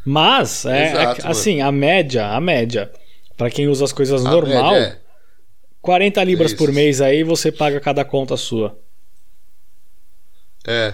[0.03, 2.91] Mas, é, Exato, é- assim, a média, a média,
[3.37, 4.99] pra quem usa as coisas A normal, média
[5.81, 6.57] 40 libras Isso.
[6.57, 8.77] por mês aí você paga cada conta sua.
[10.67, 10.93] É.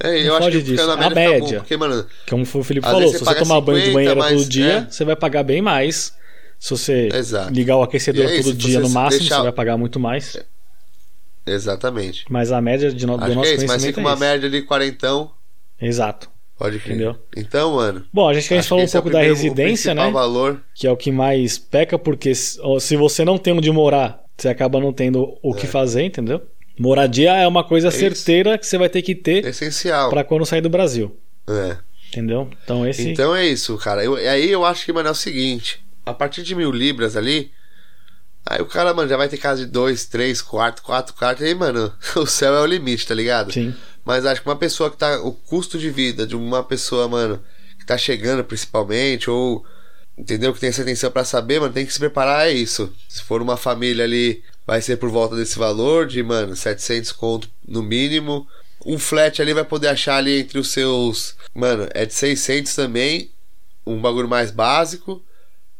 [0.00, 0.86] É, é eu Não acho que disso.
[0.86, 3.78] na A média, fica bom, porque, mano, Como o Felipe falou, se você tomar banho
[3.80, 4.90] de 50, banheiro mas, todo dia, é.
[4.90, 6.16] você vai pagar bem mais.
[6.60, 7.52] Se você Exato.
[7.52, 10.36] ligar o aquecedor é isso, todo dia no máximo, deixar- você vai pagar muito mais.
[11.46, 12.24] exatamente.
[12.28, 14.20] Mas a média de no, do nosso é isso, mas fica é uma isso.
[14.20, 15.30] média de quarentão,
[15.80, 16.28] Exato.
[16.58, 16.94] pode crer.
[16.96, 17.16] Entendeu?
[17.36, 18.04] Então, mano.
[18.12, 20.10] Bom, a gente, a gente falou um é pouco da primeiro- o residência, né?
[20.10, 20.60] valor.
[20.74, 24.78] Que é o que mais peca, porque se você não tem onde morar, você acaba
[24.80, 26.42] não tendo o que fazer, entendeu?
[26.78, 27.98] Moradia é uma coisa É isso.
[27.98, 30.10] certeira que você vai ter que ter Essencial.
[30.10, 31.16] pra quando sair do Brasil.
[31.48, 31.76] É.
[32.08, 32.48] Entendeu?
[32.64, 33.08] Então esse.
[33.10, 34.02] Então é isso, cara.
[34.04, 37.50] Eu, aí eu acho que, mano, é o seguinte: a partir de mil libras ali,
[38.46, 41.44] aí o cara, mano, já vai ter casa de dois, três, quatro, quatro quartos.
[41.44, 43.52] Aí, mano, o céu é o limite, tá ligado?
[43.52, 43.74] Sim.
[44.04, 45.20] Mas acho que uma pessoa que tá.
[45.20, 47.42] O custo de vida de uma pessoa, mano,
[47.78, 49.64] que tá chegando principalmente, ou.
[50.16, 50.52] Entendeu?
[50.52, 52.92] Que tem essa atenção pra saber, mano, tem que se preparar a isso.
[53.08, 57.48] Se for uma família ali, vai ser por volta desse valor de, mano, 700 conto
[57.66, 58.46] no mínimo.
[58.84, 61.34] Um flat ali vai poder achar ali entre os seus.
[61.54, 63.30] Mano, é de 600 também.
[63.86, 65.24] Um bagulho mais básico.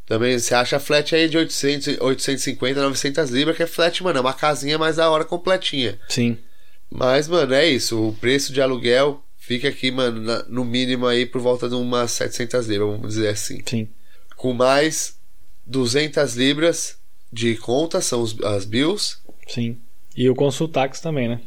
[0.07, 4.17] Também você acha flat aí de 800, 850, 900 libras, que é flat, mano.
[4.17, 5.99] É uma casinha mais da hora completinha.
[6.09, 6.39] Sim.
[6.91, 8.09] Mas, mano, é isso.
[8.09, 12.13] O preço de aluguel fica aqui, mano, na- no mínimo aí por volta de umas
[12.13, 13.61] 700 libras, vamos dizer assim.
[13.67, 13.87] Sim.
[14.35, 15.17] Com mais
[15.67, 16.97] 200 libras
[17.33, 19.19] de conta, são os- as bills.
[19.47, 19.77] Sim.
[20.17, 21.41] E o consultax também, né?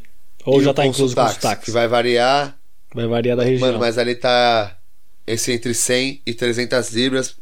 [0.44, 1.64] Ou e já o tá incluso o consultax.
[1.64, 2.56] Que vai variar.
[2.94, 3.68] Vai variar da região.
[3.68, 4.76] Mano, mas ali tá
[5.26, 7.36] esse entre 100 e 300 libras.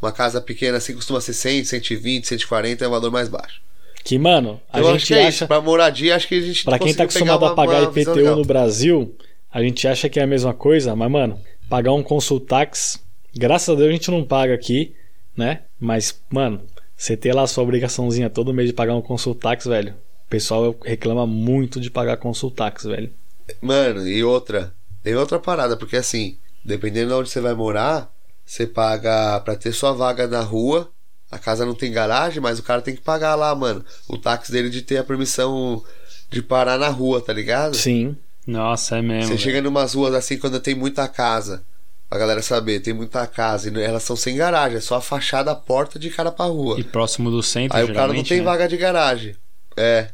[0.00, 3.60] Uma casa pequena assim costuma ser 100, 120, 140 é o valor mais baixo.
[4.04, 5.28] Que, mano, a Eu acho gente que é acha.
[5.28, 5.46] isso.
[5.46, 8.14] Pra moradia, acho que a gente Pra quem tá acostumado a uma- pagar uma visão
[8.14, 9.16] IPTU no Brasil,
[9.50, 12.98] a gente acha que é a mesma coisa, mas, mano, pagar um consultax,
[13.34, 14.92] graças a Deus a gente não paga aqui,
[15.36, 15.60] né?
[15.78, 16.62] Mas, mano,
[17.02, 19.92] você ter lá a sua obrigaçãozinha todo mês de pagar um consultax, velho.
[20.24, 23.12] O pessoal reclama muito de pagar consultax, velho.
[23.60, 24.72] Mano, e outra.
[25.02, 28.08] Tem outra parada, porque assim, dependendo de onde você vai morar,
[28.46, 30.88] você paga pra ter sua vaga na rua.
[31.28, 33.84] A casa não tem garagem, mas o cara tem que pagar lá, mano.
[34.06, 35.82] O táxi dele de ter a permissão
[36.30, 37.74] de parar na rua, tá ligado?
[37.74, 39.32] Sim, Nossa, é mesmo.
[39.32, 41.64] Você chega numas ruas assim quando tem muita casa.
[42.12, 45.50] Pra galera saber, tem muita casa e elas são sem garagem, é só a fachada,
[45.50, 46.78] a porta de cara pra rua.
[46.78, 48.44] E próximo do centro, Aí o cara não tem né?
[48.44, 49.34] vaga de garagem.
[49.74, 50.08] É.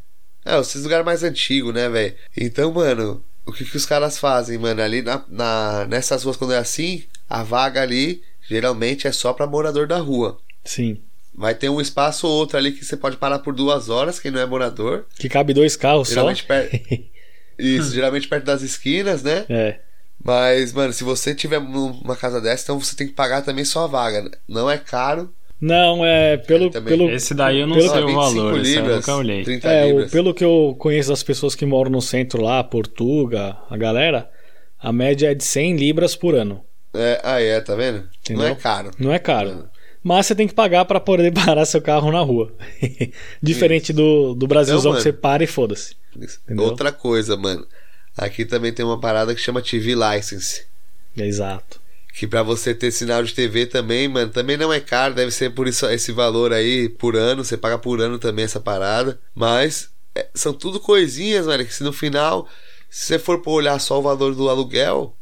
[0.47, 2.15] É, esses lugares mais antigos, né, velho?
[2.37, 4.81] Então, mano, o que, que os caras fazem, mano?
[4.81, 9.49] Ali na, na- nessas ruas, quando é assim, a vaga ali geralmente é só pra
[9.49, 10.39] morador da rua.
[10.65, 11.03] sim.
[11.35, 14.31] Vai ter um espaço ou outro ali que você pode parar por duas horas, quem
[14.31, 15.05] não é morador.
[15.19, 16.15] Que cabe dois carros só.
[16.15, 16.77] Geralmente perto.
[17.59, 19.45] Isso, geralmente perto das esquinas, né?
[19.49, 19.81] É,
[20.23, 23.87] Mas, mano, se você tiver numa casa dessa, então você tem que pagar também sua
[23.87, 24.31] vaga.
[24.49, 25.33] Não é caro.
[25.61, 26.67] Não, é pelo.
[26.67, 26.97] É, também.
[26.99, 29.43] pelo Esse daí eu não Pelo- sei o 25 valor, esse eu libras, nunca olhei.
[29.45, 30.11] 30 é, o- libras.
[30.13, 34.31] pelo que eu conheço das pessoas que moram no centro lá, Portuga, a galera,
[34.79, 36.63] a média é de 100 libras por ano.
[36.95, 38.09] É, ah, é, tá vendo?
[38.21, 38.45] Entendeu?
[38.45, 38.91] Não é caro.
[38.99, 39.69] Não é caro.
[40.03, 42.53] Mas você tem que pagar pra poder parar seu carro na rua.
[43.43, 45.21] Diferente do, do Brasilzão Então, que você mano.
[45.21, 45.97] para e foda-se.
[46.57, 47.67] Outra coisa, mano.
[48.19, 50.65] Aqui também tem uma parada que chama TV License.
[51.17, 51.81] Exato.
[52.13, 55.15] Que pra você ter sinal de TV também, mano, também não é caro.
[55.15, 57.45] Deve ser por isso esse valor aí por ano.
[57.45, 59.21] Você paga por ano também essa parada.
[59.33, 61.65] Mas é, são tudo coisinhas, mano.
[61.65, 62.49] Que se no final,
[62.91, 65.15] se você for pra olhar só o valor do aluguel,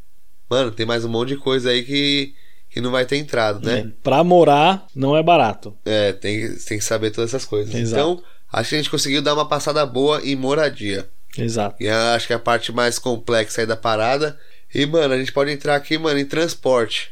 [0.48, 2.34] mano, tem mais um monte de coisa aí que,
[2.70, 3.80] que não vai ter entrado, né?
[3.80, 5.76] É, pra morar não é barato.
[5.84, 7.74] É, tem, tem que saber todas essas coisas.
[7.74, 7.92] Exato.
[7.92, 11.06] Então, acho que a gente conseguiu dar uma passada boa em moradia.
[11.38, 11.76] Exato.
[11.82, 14.38] E eu acho que é a parte mais complexa aí da parada.
[14.74, 17.10] E, mano, a gente pode entrar aqui, mano, em transporte.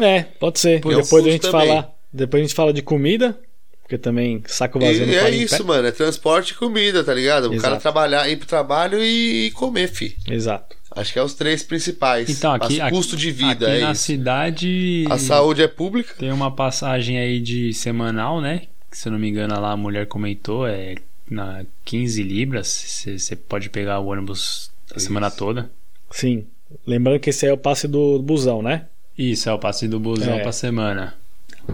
[0.00, 0.80] É, pode ser.
[0.80, 1.68] Porque depois o a gente também.
[1.68, 1.92] fala.
[2.12, 3.38] Depois a gente fala de comida.
[3.82, 5.62] Porque também saco vazio não E é isso, pé.
[5.62, 5.86] mano.
[5.86, 7.44] É transporte e comida, tá ligado?
[7.48, 7.62] O Exato.
[7.62, 10.16] cara trabalhar, ir pro trabalho e comer, fi.
[10.28, 10.74] Exato.
[10.90, 12.28] Acho que é os três principais.
[12.28, 14.02] Então, aqui, Mas custo de vida, aqui é na isso.
[14.02, 16.14] cidade A saúde é pública.
[16.18, 18.62] tem uma passagem aí de semanal, né?
[18.90, 20.94] Que, se eu não me engano, lá a mulher comentou, é
[21.30, 23.04] na 15 libras.
[23.16, 25.06] Você pode pegar o ônibus a Isso.
[25.06, 25.70] semana toda.
[26.10, 26.46] Sim.
[26.86, 28.86] Lembrando que esse aí é o passe do busão, né?
[29.16, 30.42] Isso, é o passe do busão É.
[30.42, 31.14] pra semana.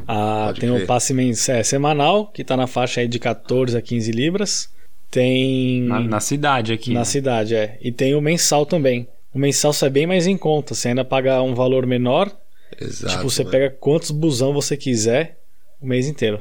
[0.07, 3.77] Ah, Pode tem o passe mens- é, semanal, que tá na faixa aí de 14
[3.77, 4.71] a 15 libras.
[5.11, 5.83] Tem.
[5.83, 6.93] Na, na cidade aqui.
[6.93, 7.05] na né?
[7.05, 7.79] cidade, é.
[7.83, 9.07] E tem o mensal também.
[9.35, 10.75] O mensal sai bem mais em conta.
[10.75, 12.31] Você ainda paga um valor menor.
[12.81, 13.13] Exato.
[13.17, 13.51] tipo, você mano.
[13.51, 15.39] pega quantos busão você quiser
[15.81, 16.41] o mês inteiro.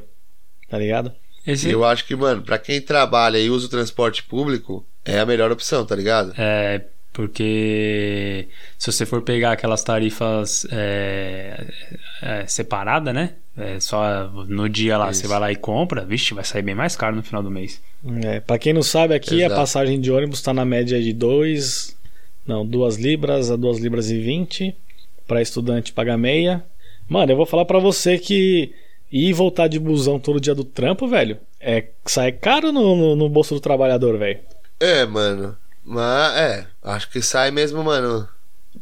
[0.68, 1.12] Tá ligado?
[1.46, 5.26] Esse, Eu acho que, mano, pra quem trabalha e usa o transporte público, é a
[5.26, 6.32] melhor opção, tá ligado?
[6.38, 11.66] É, porque se você for pegar aquelas tarifas é,
[12.22, 13.34] é, separadas, né?
[13.56, 15.20] É, só no dia lá Isso.
[15.20, 17.82] você vai lá e compra, vixe, vai sair bem mais caro no final do mês.
[18.24, 19.52] É, pra quem não sabe, aqui Exato.
[19.52, 21.96] a passagem de ônibus tá na média de 2.
[22.46, 24.74] Não, 2 libras a 2 libras e 20.
[25.26, 26.64] Pra estudante paga meia.
[27.08, 28.72] Mano, eu vou falar pra você que
[29.12, 33.28] e voltar de busão todo dia do trampo, velho, é sai caro no, no, no
[33.28, 34.40] bolso do trabalhador, velho.
[34.80, 35.54] É, mano.
[35.84, 38.26] Mas, é, acho que sai mesmo, mano.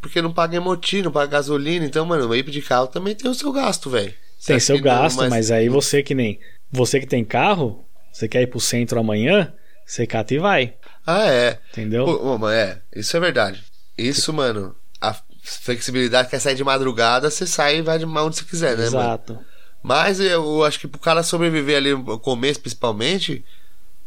[0.00, 1.84] Porque não paga emoti, não paga gasolina.
[1.84, 4.14] Então, mano, o ir de carro também tem o seu gasto, velho.
[4.46, 5.50] Tem seu que não, gasto, mas...
[5.50, 6.38] aí você que nem.
[6.70, 9.52] Você que tem carro, você quer ir pro centro amanhã,
[9.84, 10.74] você cata e vai.
[11.04, 11.58] Ah, é.
[11.72, 12.04] Entendeu?
[12.04, 13.64] Pô, ô, mas é, isso é verdade.
[13.98, 18.44] Isso, mano, a flexibilidade quer sair de madrugada, você sai e vai de onde você
[18.44, 18.98] quiser, né, mano?
[18.98, 19.49] Exato.
[19.82, 23.44] Mas eu acho que pro cara sobreviver ali no começo, principalmente,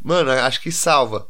[0.02, 1.28] mano, acho que salva.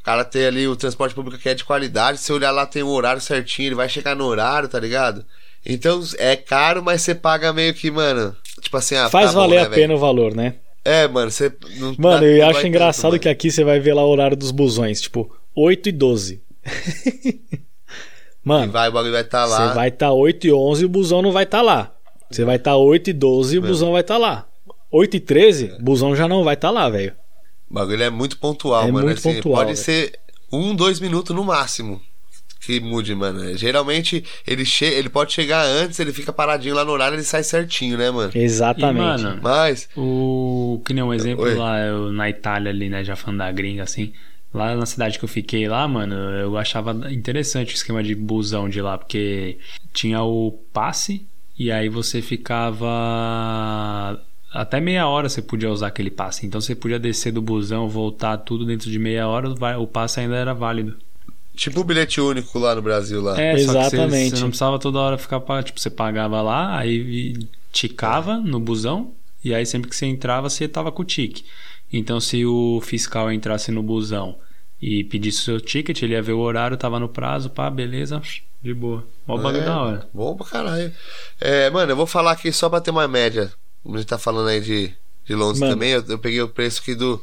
[0.00, 2.82] O cara ter ali o transporte público que é de qualidade, se olhar lá tem
[2.82, 5.24] o horário certinho, ele vai chegar no horário, tá ligado?
[5.64, 8.36] Então é caro, mas você paga meio que, mano.
[8.60, 9.74] Tipo assim, ah, Faz tá bom, valer né, a velho?
[9.82, 10.54] pena o valor, né?
[10.84, 11.50] É, mano, você.
[11.78, 13.18] Não, Mano, eu acho tanto, engraçado mano.
[13.20, 16.42] que aqui você vai ver lá o horário dos busões, tipo, 8 e 12.
[17.06, 17.60] E
[18.44, 19.68] Mano, vai, o bagulho vai estar lá.
[19.68, 21.94] você vai estar 8 e 11 e o busão não vai estar lá.
[22.30, 23.74] Você vai estar 8 e 12 e o Mesmo.
[23.74, 24.46] busão vai estar lá.
[24.90, 27.12] 8 e 13, o busão já não vai estar lá, velho.
[27.70, 29.06] O bagulho é muito pontual, É mano.
[29.06, 29.76] muito assim, pontual, pode velho.
[29.76, 30.18] ser
[30.52, 32.00] um, dois minutos no máximo
[32.60, 33.54] que mude, mano.
[33.58, 37.42] Geralmente ele, che ele pode chegar antes, ele fica paradinho lá no horário, ele sai
[37.42, 38.30] certinho, né, mano?
[38.34, 39.20] Exatamente.
[39.20, 41.54] E, mano, Mas, O que nem um exemplo Oi.
[41.54, 44.12] lá eu, na Itália ali, né, já falando da gringa assim.
[44.52, 48.66] Lá na cidade que eu fiquei lá, mano, eu achava interessante o esquema de busão
[48.68, 49.58] de lá, porque
[49.92, 51.26] tinha o passe
[51.58, 54.20] e aí você ficava
[54.52, 56.46] até meia hora você podia usar aquele passe.
[56.46, 60.36] Então você podia descer do busão, voltar tudo dentro de meia hora, o passe ainda
[60.36, 60.96] era válido.
[61.56, 63.40] tipo o bilhete único lá no Brasil lá.
[63.40, 64.30] É, que você- Exatamente.
[64.36, 69.12] Você, não precisava toda hora ficar, pa- tipo, você pagava lá, aí ticava no busão,
[69.44, 71.44] e aí sempre que você entrava, você tava com o tique.
[71.92, 74.36] Então, se o fiscal entrasse no busão
[74.82, 78.20] e pedisse o seu ticket, ele ia ver o horário, tava no prazo, pá, beleza,
[78.64, 79.06] de boa.
[79.26, 80.08] Mó bagulho É, da hora.
[80.12, 80.92] Bom pra caralho.
[81.40, 83.52] É, mano, eu vou falar aqui só pra ter uma média.
[83.86, 84.92] A gente tá falando aí de,
[85.26, 85.74] de Londres Mano.
[85.74, 87.22] também, eu, eu peguei o preço aqui do.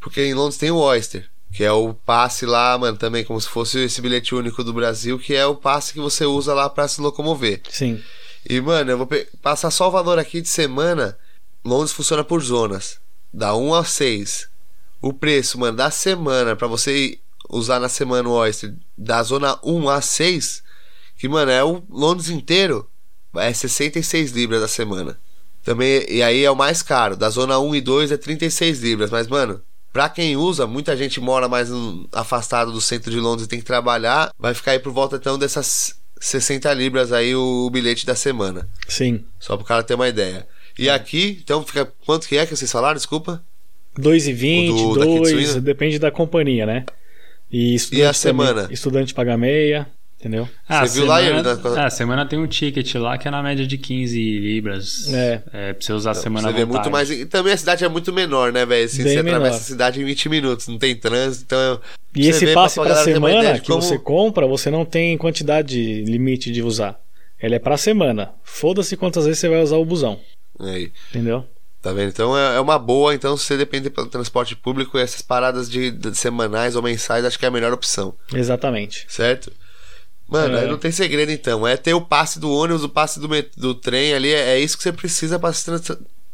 [0.00, 3.48] Porque em Londres tem o Oyster, que é o passe lá, mano, também como se
[3.48, 6.88] fosse esse bilhete único do Brasil, que é o passe que você usa lá pra
[6.88, 7.60] se locomover.
[7.68, 8.02] Sim.
[8.48, 9.08] E, mano, eu vou
[9.42, 11.16] passar só o valor aqui de semana.
[11.64, 12.98] Londres funciona por zonas.
[13.32, 14.48] Da 1 a 6.
[15.02, 17.18] O preço, mano, da semana, pra você
[17.48, 20.62] usar na semana o Oyster, da zona 1 a 6,
[21.18, 22.88] que, mano, é o Londres inteiro,
[23.36, 25.18] é 66 libras da semana.
[25.62, 27.16] Também, e aí é o mais caro.
[27.16, 29.10] Da zona 1 e 2 é 36 libras.
[29.10, 33.46] Mas, mano, pra quem usa, muita gente mora mais no- afastado do centro de Londres
[33.46, 37.70] e tem que trabalhar, vai ficar aí por volta então dessas 60 libras aí o
[37.70, 38.68] bilhete da semana.
[38.88, 39.24] Sim.
[39.40, 40.46] Só pro cara ter uma ideia.
[40.78, 41.90] E aqui, então fica.
[42.04, 42.96] Quanto que é que vocês falaram?
[42.96, 43.42] Desculpa.
[43.98, 45.60] 2,20, O do- da 2, Kitsuina?
[45.60, 46.84] depende da companhia, né?
[47.56, 48.60] E, estudante a semana?
[48.62, 49.86] também- estudante paga meia,
[50.18, 50.48] entendeu?
[50.68, 53.28] Ah, Você viu lá, semana, Yuri, na- Ah, a semana tem um ticket lá que
[53.28, 55.12] é na média de 15 libras.
[55.14, 55.38] É.
[55.38, 57.10] pra você usar a semana Você vê muito mais.
[57.10, 58.84] E também a cidade é muito menor, né, velho?
[58.86, 59.36] Assim, você menor.
[59.36, 61.80] atravessa a cidade em 20 minutos, não tem trânsito, então.
[62.16, 65.16] E você esse vê passe pra pra semana que como- você compra, você não tem
[65.16, 66.98] quantidade limite de usar.
[67.40, 68.32] Ele é pra semana.
[68.42, 70.18] Foda-se quantas vezes você vai usar o busão.
[70.58, 71.44] Aí, Entendeu?
[71.84, 72.08] Tá vendo?
[72.08, 75.90] Então é, é uma boa, então se você depende pelo transporte público, essas paradas de,
[75.90, 79.06] de semanais ou mensais, acho que é a melhor opção, Exatamente.
[79.08, 79.52] certo?
[80.26, 80.62] Mano, É.
[80.62, 81.66] aí não tem segredo então.
[81.66, 84.76] É ter o passe do ônibus, o passe do, do trem ali, é, é isso
[84.76, 85.70] que você precisa pra se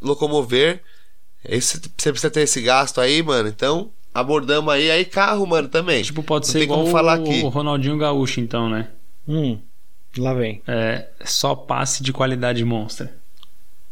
[0.01, 0.81] locomover.
[1.43, 3.49] É isso você precisa ter esse gasto aí, mano.
[3.49, 4.89] Então, abordamos aí.
[4.89, 6.01] Aí carro, mano, também.
[6.03, 7.41] Tipo, pode Não ser tem igual como falar o, aqui.
[7.43, 8.87] o Ronaldinho Gaúcho, então, né?
[9.27, 9.59] Hum,
[10.17, 10.61] lá vem.
[10.67, 13.13] É só passe de qualidade monstra.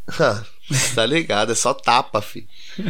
[0.95, 2.47] tá ligado, é só tapa, fi.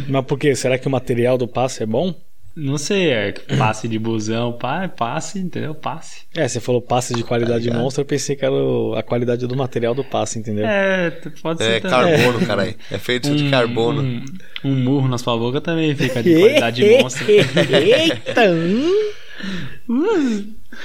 [0.08, 0.54] Mas por quê?
[0.54, 2.14] Será que o material do passe é bom?
[2.56, 5.72] Não sei, é passe de busão, pá, é passe, entendeu?
[5.72, 6.22] Passe.
[6.34, 9.46] É, você falou passe de qualidade Tá monstro, eu pensei que era o- a qualidade
[9.46, 10.66] do material do passe, entendeu?
[10.66, 12.16] É, pode ser É também.
[12.18, 12.74] carbono, caralho.
[12.90, 14.02] É feito de carbono.
[14.02, 14.24] Um,
[14.64, 17.24] um murro na sua boca também fica de qualidade monstro.
[17.30, 18.42] Eita!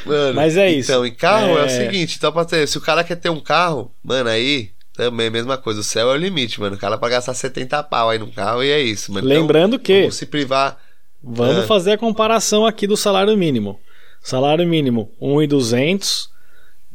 [0.06, 0.92] Mano, Mas é isso.
[0.92, 1.64] Então, em carro é...
[1.64, 1.70] o É.
[1.70, 2.34] seguinte, então
[2.68, 5.82] se o cara quer ter um carro, mano, aí também é mesma coisa.
[5.82, 6.76] O céu é o limite, mano.
[6.76, 9.28] O cara vai gastar 70 pau aí no carro e é isso, mano.
[9.28, 10.80] Então, Lembrando que vamos se privar.
[11.24, 11.68] vamos É.
[11.68, 13.80] fazer a comparação aqui do salário mínimo.
[14.22, 16.30] Salário mínimo 1.200.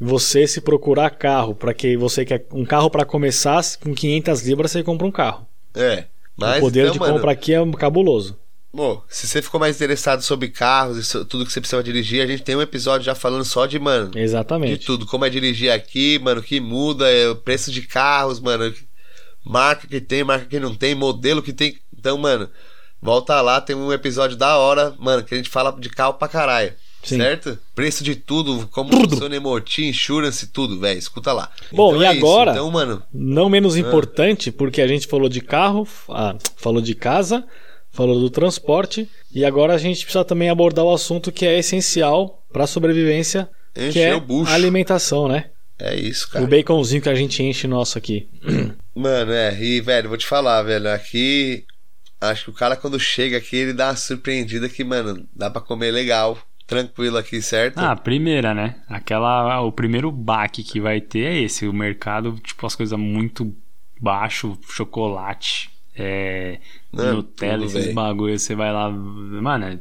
[0.00, 4.70] Você se procurar carro para que você quer um carro para começar com 500 libras
[4.70, 5.46] você compra um carro.
[5.74, 6.04] É.
[6.36, 8.39] Mas, o poder então, de mano, compra aqui é cabuloso.
[8.72, 12.26] Pô, se você ficou mais interessado sobre carros e tudo que você precisa dirigir, a
[12.26, 14.86] gente tem um episódio já falando só de, mano, de Exatamente.
[14.86, 15.06] tudo.
[15.06, 18.72] Como é dirigir aqui, mano, o que muda, é o preço de carros, mano,
[19.44, 21.78] marca que tem, marca que não tem, modelo que tem.
[21.98, 22.48] Então, mano,
[23.02, 26.28] volta lá, tem um episódio da hora, mano, que a gente fala de carro pra
[26.28, 26.72] caralho.
[27.02, 27.16] Sim.
[27.16, 27.58] Certo?
[27.74, 30.98] Preço de tudo, como funciona emoti, insurance, tudo, velho.
[30.98, 31.50] Escuta lá.
[31.72, 35.40] Bom, Então e é agora- Então, mano, Não menos importante, porque a gente falou de
[35.40, 37.44] carro, ah, falou de casa,
[37.90, 42.42] falou do transporte, e agora a gente precisa também abordar o assunto que é essencial
[42.52, 44.50] para a sobrevivência, que encher é o bucho.
[44.50, 45.50] a alimentação, né?
[45.78, 46.44] É isso, cara.
[46.44, 48.28] O baconzinho que a gente enche nosso aqui.
[48.94, 51.64] Mano, é, e velho, vou te falar, velho, aqui
[52.20, 55.62] acho que o cara quando chega aqui, ele dá uma surpreendida que, mano, dá pra
[55.62, 57.78] comer legal, tranquilo aqui, certo?
[57.78, 58.76] Ah, a primeira, né?
[58.88, 63.54] Aquela, o primeiro baque que vai ter é esse, o mercado, tipo as coisas muito
[64.00, 66.58] baixo, chocolate, é,
[66.92, 69.80] Não, Nutella, tudo esses bagulhos, você vai lá, mano,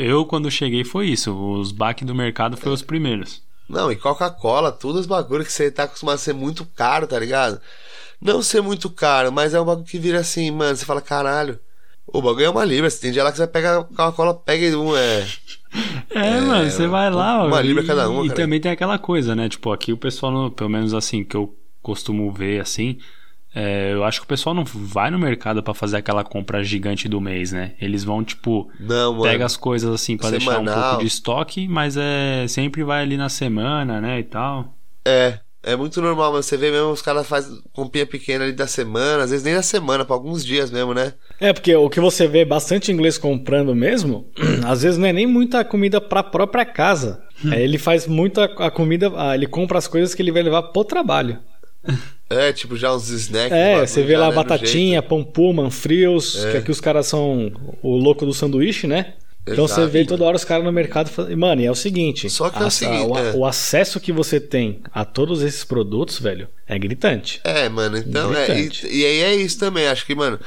[0.00, 3.42] eu quando cheguei foi isso, os baques do mercado foram os primeiros.
[3.68, 7.18] Não, e Coca-Cola, todos os bagulhos que você tá acostumado a ser muito caro, tá
[7.18, 7.60] ligado?
[8.20, 11.58] Não ser muito caro, mas é um bagulho que vira assim, mano, você fala, caralho,
[12.06, 14.78] o bagulho é uma libra, você tem dia lá que você vai pegar Coca-Cola, pega
[14.78, 15.26] um, é...
[16.10, 17.44] É, mano, você vai lá.
[17.44, 18.40] uma libra e, cada uma, E cara.
[18.40, 19.48] também tem aquela coisa, né?
[19.50, 22.98] Tipo, aqui o pessoal, pelo menos assim, que eu costumo ver assim.
[23.54, 27.08] É, eu acho que o pessoal não vai no mercado pra fazer aquela compra gigante
[27.08, 27.72] do mês, né?
[27.80, 29.22] Eles vão, tipo, Não, mano.
[29.24, 33.16] pega as coisas assim pra deixar um pouco de estoque, mas é sempre vai ali
[33.16, 34.20] na semana, né?
[34.20, 34.74] E tal.
[35.06, 38.66] É, é muito normal, mas você vê mesmo os caras fazem comprinha pequena ali da
[38.66, 41.14] semana, às vezes nem da semana, pra alguns dias mesmo, né?
[41.40, 44.30] É, porque o que você vê bastante inglês comprando mesmo,
[44.66, 47.22] às vezes não é nem muita comida pra própria casa.
[47.52, 50.62] É, ele faz muita a comida, ah, ele compra as coisas que ele vai levar
[50.64, 51.38] pro trabalho.
[52.30, 53.52] É, tipo, já uns snacks.
[53.56, 56.50] É, você vê já, lá né, batatinha, pão pullman, frios, É.
[56.52, 57.50] que aqui os caras são
[57.82, 59.14] o louco do sanduíche, né?
[59.50, 59.80] Então Exato.
[59.80, 61.38] você vê toda hora os caras no mercado fazendo.
[61.38, 63.32] Mano, e é o seguinte: Só que é o a- seguinte, o, é.
[63.34, 67.40] o acesso que você tem a todos esses produtos, velho, é gritante.
[67.44, 68.60] É, mano, então é.
[68.60, 70.38] E, e aí é isso também, acho que, mano.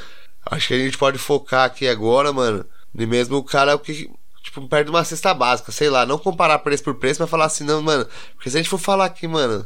[0.46, 2.64] Acho que a gente pode focar aqui agora, mano.
[2.96, 4.08] E mesmo o cara que.
[4.54, 7.46] Tipo, perto de uma cesta básica, sei lá, não comparar preço por preço, mas falar
[7.46, 8.06] assim, não, mano.
[8.36, 9.66] Porque se a gente for falar aqui, mano,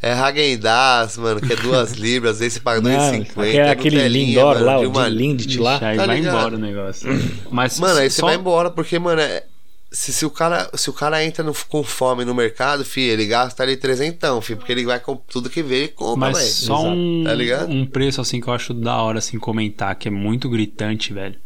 [0.00, 3.30] é Hagen-Dazs, mano, que é duas libras, aí você paga Não, 2,50.
[3.30, 5.78] aquele, aquele Nutelinha, Lindor mano, lá, de o uma- de Lindt lá.
[5.82, 6.34] Aí Tá vai ligado?
[6.38, 7.08] embora o negócio.
[7.50, 9.44] Mas Mano, aí você só- vai embora, porque, mano, é-
[9.90, 13.26] se, se, o cara, se o cara entra no- com fome no mercado, fi, ele
[13.26, 16.48] gasta ali trezentão, fi, porque ele vai com tudo que vê, ele compra, Mas velho.
[16.50, 20.10] só um, Tá um preço assim que eu acho da hora assim comentar, que é
[20.10, 21.36] muito gritante, velho.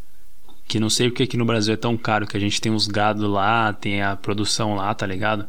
[0.67, 2.87] Que não sei porque aqui no Brasil é tão caro, que a gente tem os
[2.87, 5.47] gado lá, tem a produção lá, tá ligado?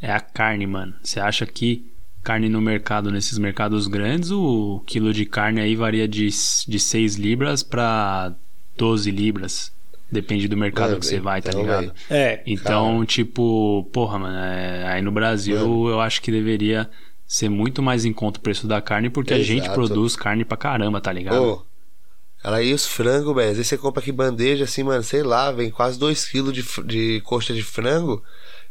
[0.00, 0.94] É a carne, mano.
[1.02, 1.84] Você acha que
[2.22, 7.16] carne no mercado, nesses mercados grandes, o quilo de carne aí varia de, de 6
[7.16, 8.32] libras pra
[8.76, 9.72] 12 libras.
[10.10, 11.92] Depende do mercado Mano, que você vai, tá então, ligado?
[12.10, 15.88] É, Então, tipo, porra, mano, é, aí no Brasil Mano.
[15.88, 16.88] eu acho que deveria
[17.26, 19.74] ser muito mais em conta o preço da carne, porque a gente Exato.
[19.74, 21.42] produz carne pra caramba, tá ligado?
[21.42, 21.62] Ô,
[22.42, 23.50] cara, aí os frangos, velho.
[23.50, 27.20] Às vezes você compra aqui bandeja, assim, mano, sei lá, vem quase 2kg de, de
[27.22, 28.22] coxa de frango.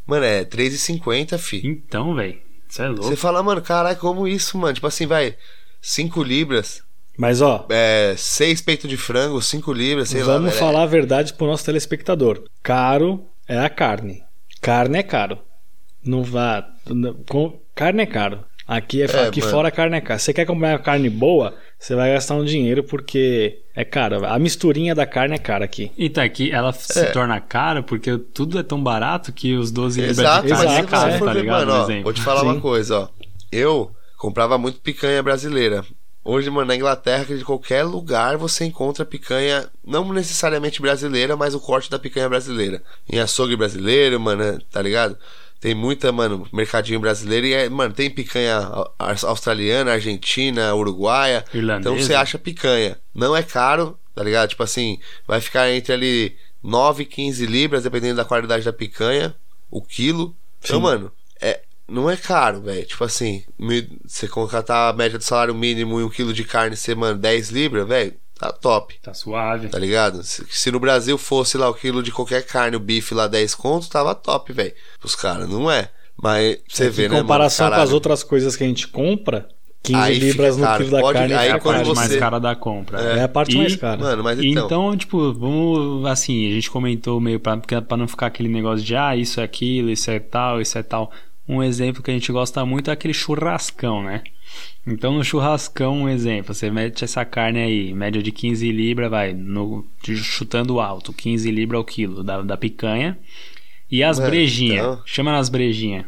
[0.05, 1.61] Mano, é 3,50, fi.
[1.65, 3.03] Então, velho, você é louco.
[3.03, 4.73] Você fala, mano, caralho, como isso, mano?
[4.73, 5.35] Tipo assim, vai,
[5.81, 6.83] 5 libras,
[7.17, 10.33] mas ó, é, 6 peitos de frango, 5 libras, sei lá.
[10.33, 10.59] vamos velho.
[10.59, 12.43] falar a verdade pro nosso telespectador.
[12.63, 14.23] Caro é a carne.
[14.61, 15.37] Carne é caro.
[16.03, 16.67] Não vá.
[16.87, 18.43] não- com- carne é caro.
[18.73, 19.51] Aqui, é, É, aqui mano.
[19.51, 20.17] fora a carne é cara.
[20.17, 24.25] Você quer comprar uma carne boa, você vai gastar um dinheiro porque é caro.
[24.25, 25.91] A misturinha da carne é cara aqui.
[25.97, 27.11] E tá aqui, ela se É.
[27.11, 31.09] torna cara porque tudo é tão barato que os 12 libras Exato, de mas carne
[31.11, 31.67] se é for tá ligado?
[31.67, 32.45] mano, ó, vou te falar Sim.
[32.45, 33.07] uma coisa, ó.
[33.51, 35.83] Eu comprava muito picanha brasileira.
[36.23, 41.59] Hoje, mano, na Inglaterra, de qualquer lugar você encontra picanha, não necessariamente brasileira, mas o
[41.59, 42.81] corte da picanha brasileira.
[43.11, 45.17] Em açougue brasileiro, mano, tá ligado?
[45.61, 51.45] Tem muita, mano, mercadinho brasileiro e, é, mano, tem picanha au- australiana, argentina, uruguaia.
[51.53, 51.79] Irlandesa.
[51.95, 52.97] Então você acha picanha.
[53.13, 54.49] Não é caro, tá ligado?
[54.49, 54.97] Tipo assim,
[55.27, 59.35] vai ficar entre ali 9, 15 libras, dependendo da qualidade da picanha,
[59.69, 60.35] o quilo.
[60.63, 60.81] Então, Sim.
[60.83, 62.83] mano, é, não é caro, velho.
[62.85, 63.43] Tipo assim,
[64.03, 67.49] você contratar a média do salário mínimo e um quilo de carne ser, mano, 10
[67.49, 68.95] libras, velho, tá top.
[69.03, 69.67] Tá suave.
[69.69, 70.23] Tá ligado?
[70.23, 73.53] Se, se no Brasil fosse lá o quilo de qualquer carne, o bife lá 10
[73.55, 74.73] contos, tava top, velho.
[75.03, 75.89] Os caras, não é.
[76.21, 77.13] Mas você vê, em né?
[77.15, 77.21] mano?
[77.23, 79.47] comparação com as outras coisas que a gente compra,
[79.83, 81.95] 15 Aí libras no quilo da Pode- carne aí É a parte caro.
[81.95, 83.01] mais você- cara da compra.
[83.01, 83.97] É a parte E- mais cara.
[83.99, 84.65] Mano, mas então.
[84.65, 88.95] Então, tipo, vamos assim, a gente comentou meio pra, pra não ficar aquele negócio de
[88.95, 91.11] ah, isso é aquilo, isso é tal, isso é tal.
[91.47, 94.23] Um exemplo que a gente gosta muito é aquele churrascão, né?
[94.85, 99.33] Então no churrascão, um exemplo, você mete essa carne aí, média de 15 libras, vai,
[99.33, 103.17] no, chutando alto, 15 libras ao quilo da, da picanha.
[103.89, 106.05] E as Mano, brejinhas, então- chama nas brejinhas.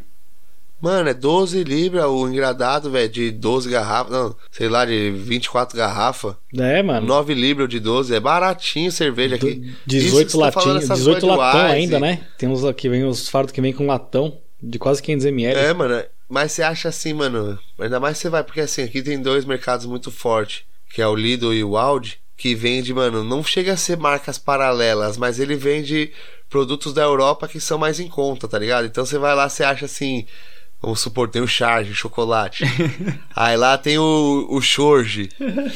[0.82, 4.12] Mano, é 12 libras o engradado, velho, de 12 garrafas.
[4.12, 6.36] Não, sei lá, de 24 garrafas.
[6.58, 7.08] É, mano.
[7.08, 8.14] 9 libras de 12.
[8.14, 9.56] É baratinho cerveja aqui.
[9.56, 9.66] Do-
[9.96, 11.74] Isso 18 você tá falando latinhos, essas 18 coisas de latão Wise.
[11.76, 12.20] ainda, né?
[12.38, 15.59] Tem uns aqui, vem os fardos que vem com latão de quase 500 ml.
[15.59, 16.03] É, mano.
[16.30, 17.59] Mas você acha assim, mano.
[17.78, 21.16] Ainda mais você vai, porque assim, aqui tem dois mercados muito fortes, que é o
[21.16, 25.55] Lidl e o Aldi, que vende, mano, não chega a ser marcas paralelas, mas ele
[25.55, 26.11] vende
[26.49, 28.86] produtos da Europa que são mais em conta, tá ligado?
[28.86, 30.26] Então você vai lá, você acha assim.
[30.84, 32.66] Vamos supor, tem o Charge, chocolate.
[33.34, 35.30] Aí lá tem o, o Chorge,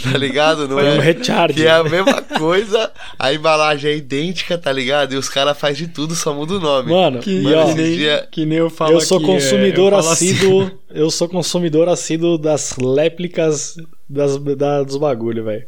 [0.04, 0.68] tá ligado?
[0.68, 0.92] Não Tem é?
[0.96, 1.54] um recharge.
[1.54, 5.14] Que é a mesma coisa, a embalagem é idêntica, tá ligado?
[5.14, 6.92] E os caras fazem de tudo, só muda o nome.
[6.92, 9.94] Mano, Que, Mano, ó, nem, dia- que nem eu falo eu sou aqui, é, consumidor
[9.94, 10.72] eu falo assim- assíduo.
[10.90, 13.76] Eu sou consumidor assíduo das réplicas
[14.10, 15.66] das, da- dos bagulho, velho.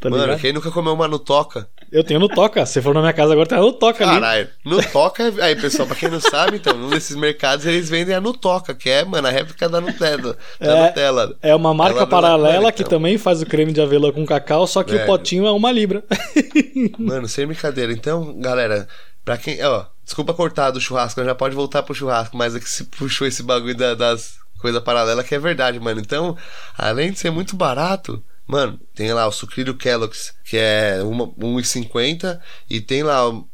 [0.00, 1.68] Tá Mano, quem nunca comeu uma no Toca?
[1.92, 2.64] Eu tenho no Toca.
[2.64, 4.14] Se for na minha casa agora, tem no Toca ali.
[4.20, 7.90] Caralho, no Toca, é- aí pessoal, pra quem não sabe, então, num desses mercados eles
[7.90, 10.36] vendem a Nutoca, que é, mano, a réplica da Nutella.
[10.58, 10.86] Da É.
[10.88, 11.36] Nutella.
[11.42, 12.98] É uma marca Ela é- paralela mano, que então.
[12.98, 15.06] também faz o creme de avelã com cacau, só que o Velho.
[15.06, 16.02] potinho é uma libra.
[16.98, 17.92] Mano, sem brincadeira.
[17.92, 18.88] Então, galera,
[19.24, 19.62] pra quem.
[19.62, 23.26] Ó, desculpa cortar do churrasco, já pode voltar pro churrasco, mas é que se puxou
[23.26, 26.00] esse bagulho da- das coisas paralelas que é verdade, mano.
[26.00, 26.36] Então,
[26.78, 28.22] além de ser muito barato.
[28.52, 32.38] Mano, tem lá o sucrilho Kellogg's, que é uma- 1,50
[32.68, 33.48] e tem lá o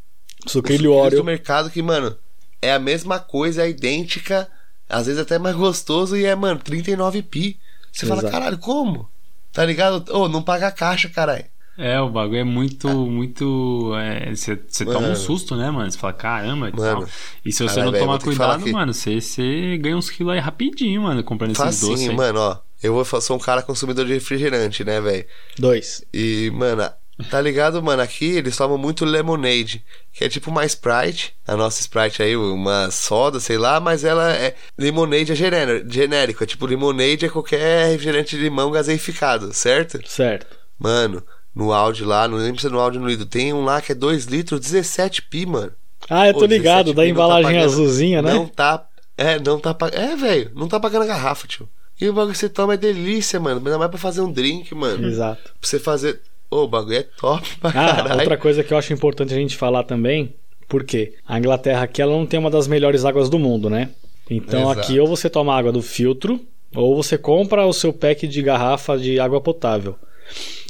[0.46, 1.20] Sucrilho Oreo.
[1.20, 2.16] do mercado que, mano,
[2.60, 4.48] é a mesma coisa, é idêntica,
[4.88, 7.60] às vezes até mais gostoso e é, mano, 39 pi.
[7.92, 8.32] Você fala, Exato.
[8.32, 9.08] caralho, como?
[9.52, 10.04] Tá ligado?
[10.12, 11.44] Ô, não paga a caixa, caralho.
[11.76, 13.92] É, o bagulho é muito, muito.
[14.34, 15.88] Você toma um susto, né, mano?
[15.88, 17.08] Você fala, caramba e Mano, tal.
[17.44, 21.02] E se você caralho, não tomar cuidado, que- mano, você ganha uns quilos aí rapidinho,
[21.02, 21.88] mano, comprando esses doces.
[21.90, 22.16] Facinho, aí.
[22.16, 22.58] mano, ó.
[22.82, 25.24] Eu vou, sou um cara consumidor de refrigerante, né, velho?
[25.58, 26.04] Dois.
[26.14, 26.88] E, mano,
[27.28, 28.00] tá ligado, mano?
[28.02, 32.90] Aqui eles tomam muito lemonade, que é tipo uma Sprite, a nossa Sprite aí, uma
[32.92, 34.54] soda, sei lá, mas ela é.
[34.78, 39.98] Lemonade é gené- genérico, é tipo lemonade é qualquer refrigerante de limão gaseificado, certo?
[40.08, 40.46] Certo.
[40.78, 41.22] Mano,
[41.52, 43.90] no áudio lá, não lembro se é no áudio no Lido, tem um lá que
[43.90, 45.72] é 2 litros, 17 pi, mano.
[46.08, 48.32] Ah, eu tô Pô, ligado, 17 da tá embalagem pagando- azulzinha, né?
[48.32, 48.86] Não tá.
[49.16, 50.00] É, não tá pagando.
[50.00, 51.68] É, velho, não tá pagando a garrafa, tio.
[52.00, 53.58] E o bagulho que você toma é delícia, mano.
[53.58, 55.06] Ainda mais pra fazer um drink, mano.
[55.06, 55.42] Exato.
[55.42, 56.20] Pra você fazer.
[56.50, 58.20] Ô, o bagulho é top pra Ah, caralho.
[58.20, 60.34] outra coisa que eu acho importante a gente falar também,
[60.68, 63.90] porque a Inglaterra aqui ela não tem uma das melhores águas do mundo, né?
[64.30, 64.80] Então Exato.
[64.80, 66.40] aqui ou você toma água do filtro,
[66.74, 69.96] ou você compra o seu pack de garrafa de água potável.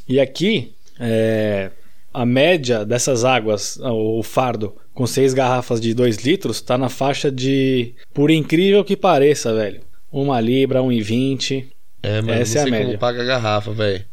[0.09, 1.70] E aqui, é,
[2.14, 7.31] a média dessas águas, o fardo, com seis garrafas de 2 litros, tá na faixa
[7.31, 9.81] de, por incrível que pareça, velho,
[10.11, 11.67] uma libra, 1,20,
[12.03, 12.87] É, mano, Essa é a não sei média.
[12.87, 14.05] como paga a garrafa, velho.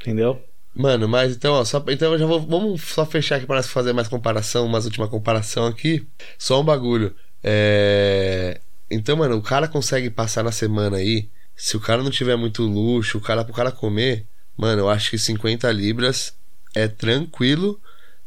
[0.00, 0.42] entendeu?
[0.74, 2.40] Mano, mas então, ó, só, então eu já vou.
[2.40, 6.06] Vamos só fechar aqui nós fazer mais comparação, umas última comparação aqui.
[6.38, 7.14] Só um bagulho.
[7.42, 8.60] É.
[8.90, 11.28] Então, mano, o cara consegue passar na semana aí.
[11.56, 14.24] Se o cara não tiver muito luxo, o cara pro cara comer,
[14.56, 16.32] mano, eu acho que 50 libras
[16.74, 17.80] é tranquilo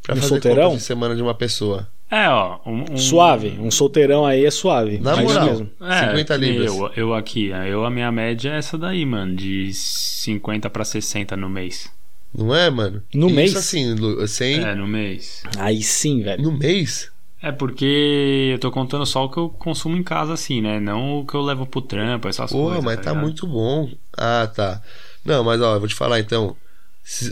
[0.09, 0.63] Um fazer solteirão?
[0.63, 1.87] compra de semana de uma pessoa.
[2.11, 2.59] É, ó.
[2.65, 4.99] Um, um- Suave, um solteirão aí é suave.
[4.99, 5.45] Na é moral.
[5.45, 5.69] mesmo.
[5.79, 6.67] É, 50 libras.
[6.75, 11.37] Eu, eu aqui, eu a minha média é essa daí, mano, de 50 pra 60
[11.37, 11.89] no mês.
[12.37, 13.01] Não é, mano?
[13.13, 13.55] No Isso mês?
[13.55, 13.95] assim,
[14.27, 14.61] sem.
[14.63, 15.41] É, no mês.
[15.57, 16.43] Aí sim, velho.
[16.43, 17.09] No mês?
[17.41, 20.79] É porque eu tô contando só o que eu consumo em casa, assim, né?
[20.79, 22.83] Não o que eu levo pro trampo, essas Porra, coisas.
[22.83, 23.21] mas tá ligado?
[23.23, 23.89] muito bom.
[24.17, 24.81] Ah, tá.
[25.25, 26.55] Não, mas ó, eu vou te falar então.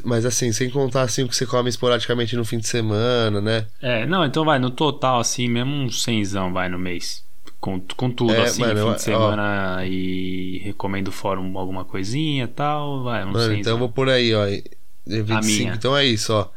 [0.04, 3.68] Mas assim, sem contar assim o que você come esporadicamente no fim de semana, né?
[3.82, 7.24] É, não, então vai, no total, assim, mesmo uns 100 vai no mês.
[7.60, 12.46] Com, com tudo, É, assim, mano, fim de semana e recomendo fora um- alguma coisinha
[12.46, 13.60] e tal, vai, uns Mano, 100.
[13.60, 14.48] então eu vou por aí, ó.
[14.48, 14.64] e-
[15.06, 15.64] e 25.
[15.64, 15.74] minha.
[15.76, 16.50] Então é isso, ó.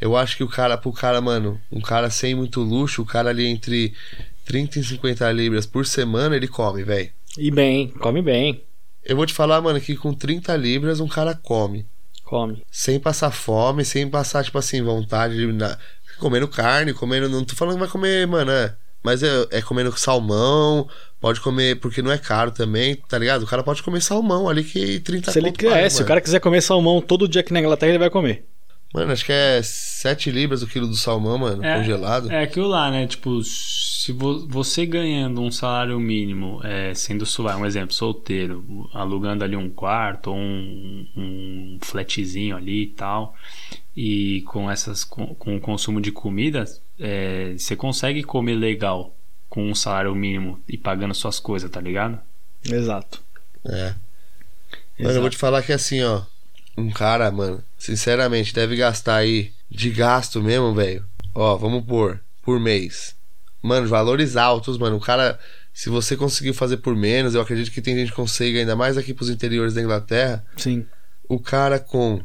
[0.00, 3.30] Eu acho que o cara, pro cara, mano, um cara sem muito luxo, o cara
[3.30, 3.92] ali entre
[4.44, 7.10] 30 e 50 libras por semana, ele come, velho.
[7.38, 8.62] E bem, come bem.
[9.04, 11.86] Eu vou te falar, mano, que com 30 libras um cara come.
[12.30, 12.62] Come.
[12.70, 15.46] Sem passar fome, sem passar, tipo assim, vontade de.
[15.52, 15.76] na-
[16.20, 17.28] comendo carne, comendo.
[17.28, 18.72] Não tô falando que vai comer, mano, é.
[19.02, 20.86] Mas é, é comendo salmão,
[21.18, 23.42] pode comer, porque não é caro também, tá ligado?
[23.42, 26.20] O cara pode comer salmão ali que 30 Se ele quiser, paga, se o cara
[26.20, 28.44] quiser comer salmão todo dia aqui na Inglaterra, ele vai comer.
[28.92, 32.30] Mano, acho que é 7 libras o quilo do salmão, mano, É, congelado.
[32.30, 33.06] É aquilo lá, né?
[33.06, 39.44] Tipo, se vo- você ganhando um salário mínimo, é, sendo suave, um exemplo, solteiro, alugando
[39.44, 43.36] ali um quarto ou um, um flatzinho ali e tal,
[43.96, 46.64] e com essas com, com o consumo de comida,
[46.98, 49.14] é, você consegue comer legal
[49.48, 52.18] com um salário mínimo e pagando suas coisas, tá ligado?
[52.64, 53.22] Exato.
[53.64, 53.94] É.
[54.98, 56.22] Mano, eu vou te falar que assim, ó.
[56.76, 61.04] Um cara, mano, sinceramente, deve gastar aí de gasto mesmo, velho.
[61.34, 63.14] Ó, vamos pôr, por mês.
[63.62, 64.96] Mano, valores altos, mano.
[64.96, 65.38] O cara,
[65.74, 68.96] se você conseguir fazer por menos, eu acredito que tem gente que consegue, ainda mais
[68.96, 70.44] aqui pros interiores da Inglaterra.
[70.56, 70.86] Sim.
[71.28, 72.20] O cara com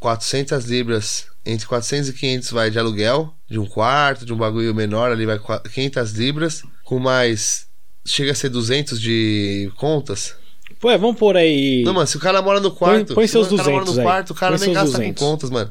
[0.00, 4.74] 400 libras, entre 400 e 500 vai de aluguel, de um quarto, de um bagulho
[4.74, 7.66] menor, ali vai qua- 500 libras, com mais.
[8.04, 10.34] Chega a ser 200 de contas.
[10.78, 11.82] Pô, é, vamos pôr aí.
[11.84, 13.14] Não, mano, se o cara mora no quarto.
[13.14, 14.06] põe se seus o cara mora 200 no aí.
[14.06, 15.20] quarto, o cara Põe nem gasta 200.
[15.20, 15.70] com contas, mano.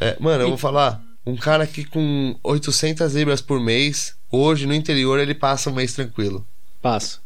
[0.00, 1.02] É, mano, eu vou falar.
[1.26, 5.94] Um cara que com 800 libras por mês, hoje no interior ele passa um mês
[5.94, 6.46] tranquilo.
[6.82, 7.18] Passa.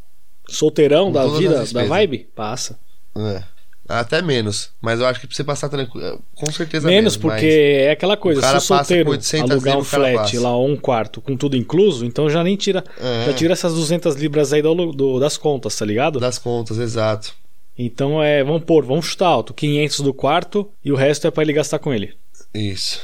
[0.49, 2.29] Solteirão Com da vida, da vibe?
[2.35, 2.79] Passa.
[3.17, 3.43] É.
[3.89, 4.71] Até menos.
[4.83, 6.21] Mas eu acho que pra você passar tranquilo.
[6.35, 7.17] Com certeza Menos, menos.
[7.17, 10.15] porque é aquela coisa, o cara se o passa solteiro com 800 alugar um flat
[10.17, 10.41] passa.
[10.41, 12.85] lá ou um quarto com tudo incluso, então já nem tira.
[13.01, 13.25] É.
[13.27, 16.21] Já tira essas 200 libras aí do, do- das contas, tá ligado?
[16.21, 17.35] Das contas, exato.
[17.79, 21.43] Então é, vamos pôr, vamos chutar alto, 500 do quarto e o resto é pra
[21.43, 22.13] ele gastar com ele.
[22.53, 23.01] Isso.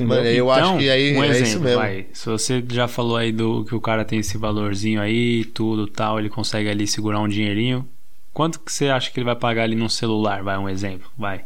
[0.00, 1.78] Mano, eu acho que aí um é exemplo, isso mesmo.
[1.80, 2.06] vai.
[2.12, 6.20] Se você já falou aí do que o cara tem esse valorzinho aí, tudo tal,
[6.20, 7.84] ele consegue ali segurar um dinheirinho.
[8.38, 10.44] Quanto que você acha que ele vai pagar ali num celular?
[10.44, 11.44] Vai, um exemplo, vai.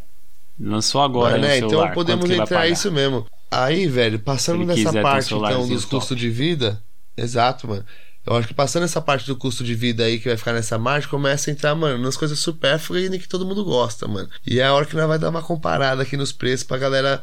[0.61, 1.95] Lançou agora Mano, aí é, no então celular.
[1.95, 3.25] podemos ele vai entrar isso mesmo.
[3.51, 6.83] Aí, velho, passando dessa quiser ter um parte então dos custos de vida,
[7.17, 7.83] exato, mano.
[8.27, 10.77] Eu acho que passando essa parte do custo de vida aí que vai ficar nessa
[10.77, 14.29] margem, começa a entrar, mano, nas coisas supérfluas e que todo mundo gosta, mano.
[14.47, 17.23] E é a hora que nós vai dar uma comparada aqui nos preços pra galera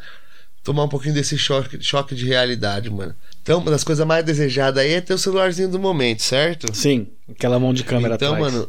[0.63, 3.13] tomar um pouquinho desse choque, choque de realidade, mano.
[3.43, 6.73] Então, uma das coisas mais desejadas aí é ter o celularzinho do momento, certo?
[6.73, 8.51] Sim, aquela mão de câmera então, atrás.
[8.51, 8.67] mano,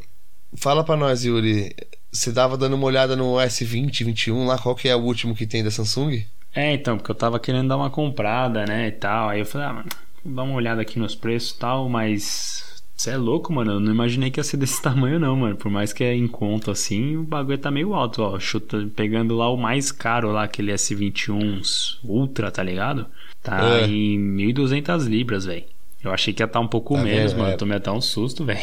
[0.57, 1.75] fala pra nós, Yuri.
[2.13, 5.47] Você tava dando uma olhada no S20, 21 lá, qual que é o último que
[5.47, 6.25] tem da Samsung?
[6.53, 9.29] É, então, porque eu tava querendo dar uma comprada, né, e tal.
[9.29, 9.89] Aí eu falei, ah, mano,
[10.25, 12.69] dar uma olhada aqui nos preços e tal, mas.
[12.97, 13.73] Você é louco, mano.
[13.73, 15.57] Eu não imaginei que ia ser desse tamanho, não, mano.
[15.57, 18.39] Por mais que é em conta assim, o bagulho tá meio alto, ó.
[18.41, 23.07] Chuta, pegando lá o mais caro lá, aquele S21 Ultra, tá ligado?
[23.43, 23.87] Tá É.
[23.87, 25.65] em 1.200 libras, velho.
[26.03, 27.51] Eu achei que ia estar um pouco Tá menos, mano.
[27.51, 27.57] É.
[27.57, 28.59] Tomei até um susto, velho.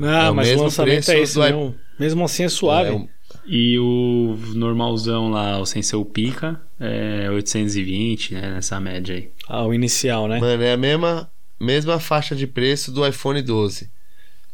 [0.00, 1.74] Ah, É mas o mesmo lançamento é esse do i- mesmo.
[1.98, 2.90] Mesmo assim é suave.
[2.90, 3.08] É, um-
[3.46, 8.50] E o normalzão lá, o sem ser o pica, é 820, né?
[8.52, 9.30] Nessa média aí.
[9.48, 10.38] Ah, o inicial, né?
[10.40, 11.30] Mano, é a mesma,
[11.60, 13.90] mesma faixa de preço do iPhone 12.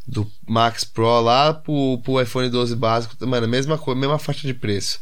[0.07, 3.15] Do Max Pro lá pro, pro iPhone 12 básico.
[3.27, 4.99] Mano, mesma coisa, mesma faixa de preço.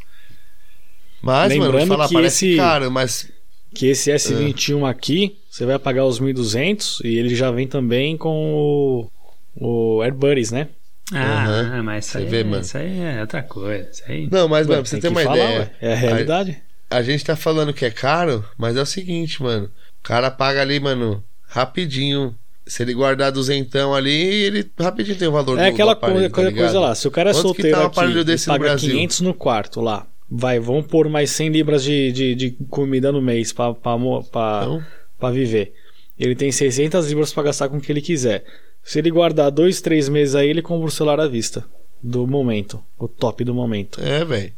[1.21, 3.31] Mas, mano, Lembrando vou falar, que parece esse- caro, mas.
[3.73, 9.09] Que esse S21 aqui, você vai pagar os 1.200 e ele já vem também com
[9.55, 10.67] o, o AirBuddies, né?
[11.13, 11.83] Ah, Aham.
[11.83, 12.61] mas isso Você aí, vê, mano.
[12.61, 13.89] isso aí é outra coisa.
[13.91, 14.27] Isso aí...
[14.31, 15.59] Não, mas, mano, pra você tem ter uma falar, ideia.
[15.59, 15.71] ué.
[15.81, 16.57] É a realidade.
[16.89, 19.65] A gente tá falando que é caro, mas é o seguinte, mano.
[19.99, 22.35] O cara paga ali, mano, rapidinho.
[22.65, 26.19] Se ele guardar duzentão ali, ele rapidinho tem o valor É do, aquela do aparelho,
[26.19, 26.63] coisa, tá coisa, ligado?
[26.65, 26.93] coisa lá.
[26.95, 28.91] Se o cara é Quanto que solteiro tá um aqui e desse no paga Brasil?
[28.91, 33.21] 500 no quarto lá, vai, vamos pôr mais 100 libras de, de, de comida no
[33.21, 34.83] mês pra, Então,
[35.31, 35.73] viver.
[36.17, 38.43] Ele tem 600 libras pra gastar com o que ele quiser.
[38.83, 41.63] Se ele guardar dois, três meses aí, ele compra o celular à vista.
[42.01, 42.81] Do momento.
[42.97, 43.99] O top do momento.
[44.01, 44.53] é, velho.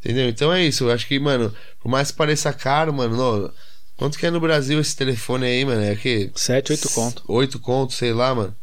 [0.00, 0.28] Entendeu?
[0.28, 0.84] Então é isso.
[0.84, 3.50] Eu acho que, mano, por mais que pareça caro, mano, não,
[3.96, 5.82] quanto que é no Brasil esse telefone aí, mano?
[5.82, 7.22] É que 7, 8 conto.
[7.26, 8.54] 8 contos, sei lá, mano.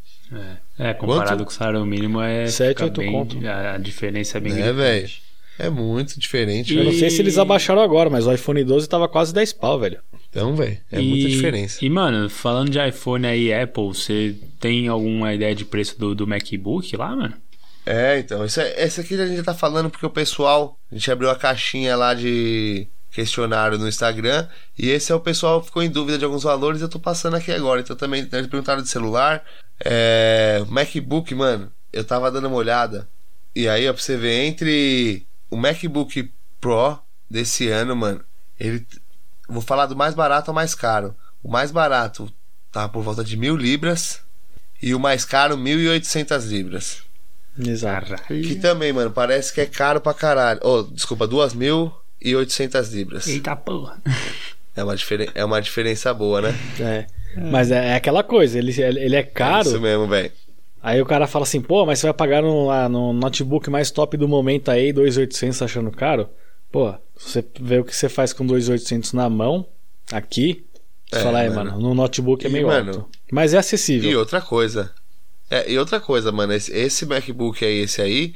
[0.78, 1.44] É, é, comparado Quanto?
[1.46, 2.48] com o salário mínimo é.
[2.48, 3.48] Sete, fica oito bem- conto.
[3.48, 4.76] A, a diferença é bem É, gritante.
[4.78, 5.10] velho.
[5.60, 8.88] É muito diferente, E- Eu não sei se eles abaixaram agora, mas o iPhone 12
[8.90, 10.00] tava quase 10 pau, velho.
[10.30, 11.78] Então, velho, é E- muita diferença.
[11.86, 16.26] E, mano, falando de iPhone aí, Apple, você tem alguma ideia de preço do, do
[16.26, 17.36] MacBook lá, mano?
[17.86, 20.96] É, então, isso é, esse aqui a gente já tá falando porque o pessoal, a
[20.96, 24.48] gente abriu a caixinha lá de questionário no Instagram
[24.80, 27.36] e esse é o pessoal que ficou em dúvida de alguns valores eu tô passando
[27.36, 27.82] aqui agora.
[27.82, 29.44] Então também eles perguntaram de celular,
[29.84, 33.08] é, MacBook, mano, eu tava dando uma olhada
[33.56, 37.00] e aí, ó, pra você ver, entre o MacBook Pro
[37.30, 38.22] desse ano, mano,
[38.60, 38.86] ele,
[39.48, 41.16] vou falar do mais barato ao mais caro.
[41.44, 42.32] O mais barato
[42.72, 44.22] tá por volta de mil libras
[44.82, 47.04] e o mais caro 1.800 libras.
[47.60, 48.16] Exato.
[48.28, 50.60] Que também, mano, parece que é caro pra caralho.
[50.64, 53.28] Oh, desculpa, 2.800 libras.
[53.28, 54.02] Eita porra.
[54.76, 55.30] É uma, diferen...
[55.36, 56.56] é uma diferença boa, né?
[56.80, 57.06] É.
[57.52, 59.68] Mas é, é aquela coisa, ele, ele é caro.
[59.68, 60.32] É isso mesmo, velho.
[60.84, 63.90] Aí o cara fala assim, pô, mas você vai pagar no, lá no notebook mais
[63.90, 66.30] top do momento aí, 2.800 achando caro?
[66.72, 69.66] Pô, você vê o que você faz com 2.800 na mão,
[70.12, 70.66] aqui,
[71.10, 71.72] você É, fala, aí, mano.
[71.72, 73.10] mano, no notebook é E, meio mano, alto.
[73.32, 74.12] Mas é acessível.
[74.12, 74.92] E outra coisa.
[75.50, 78.34] É, e outra coisa, mano, esse, esse MacBook aí, esse aí,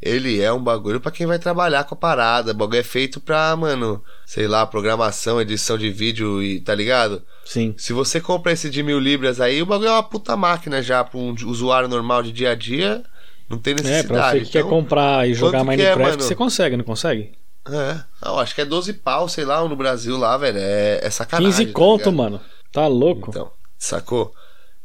[0.00, 2.50] ele é um bagulho pra quem vai trabalhar com a parada.
[2.52, 7.22] O bagulho é feito pra, mano, sei lá, programação, edição de vídeo e tá ligado?
[7.44, 7.74] Sim.
[7.78, 11.02] Se você compra esse de mil libras aí, o bagulho é uma puta máquina já
[11.02, 13.02] pra um usuário normal de dia a dia.
[13.48, 14.08] Não tem É, necessidade.
[14.08, 16.22] pra você que quer Então, comprar e jogar é, Minecraft, mano?
[16.22, 17.32] você consegue, não consegue?
[17.68, 20.58] É, eu acho que é 12 pau, sei lá, no Brasil lá, velho.
[20.58, 21.50] É, é sacanagem.
[21.52, 22.16] 15 tá conto, ligado?
[22.16, 22.40] mano.
[22.72, 23.30] Tá louco?
[23.30, 24.32] Então, sacou?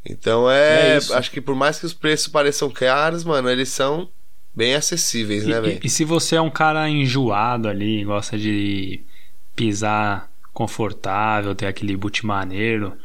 [0.04, 4.08] Então é, É acho que por mais que os preços pareçam caros, mano, eles são
[4.54, 5.80] bem acessíveis, né, E, velho?
[5.84, 9.00] e se você é um cara enjoado ali, gosta de
[9.56, 12.96] pisar confortável, ter aquele boot maneiro,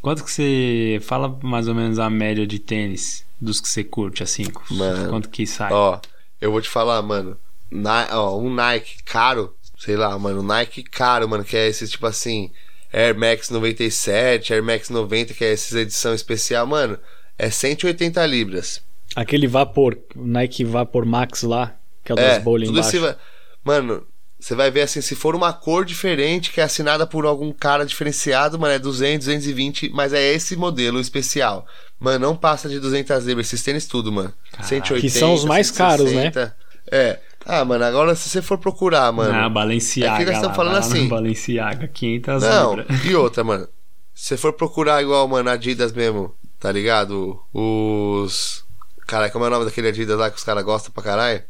[0.00, 4.22] quanto que você fala mais ou menos a média de tênis dos que você curte
[4.22, 4.44] assim?
[4.70, 5.72] Mano, quanto que sai?
[5.72, 6.00] Ó,
[6.40, 7.36] eu vou te falar, mano.
[7.70, 11.86] Ni- ó, um Nike caro, sei lá, mano, um Nike caro, mano, que é esse
[11.86, 12.50] tipo assim,
[12.92, 16.98] Air Max 97, Air Max 90, que é essa edição especial, mano,
[17.38, 18.82] é 180 libras.
[19.20, 22.96] Aquele Vapor, Nike Vapor Max lá, que é o das É, bolhas tudo embaixo.
[22.96, 23.16] esse vai...
[23.64, 24.06] Mano,
[24.38, 27.84] você vai ver assim, se for uma cor diferente, que é assinada por algum cara
[27.84, 31.66] diferenciado, mano, é 200, 220, mas é esse modelo especial.
[31.98, 34.32] Mano, não passa de 200 libras, esses tênis tudo, mano.
[34.52, 34.68] Caralho.
[34.68, 36.30] 180, Que são os mais caros, né?
[36.30, 36.56] 160.
[36.92, 37.18] É.
[37.44, 39.32] Ah, mano, agora se você for procurar, mano...
[39.32, 40.14] Na Balenciaga.
[40.14, 41.08] é que nós estamos lá, falando lá assim.
[41.08, 43.04] Balenciaga, 500 Não, libras.
[43.04, 43.68] e outra, mano.
[44.14, 47.40] Se você for procurar igual, mano, Adidas mesmo, tá ligado?
[47.52, 48.64] Os...
[49.08, 51.42] Cara, como é o nome daquele Adidas lá que os caras gostam pra caralho?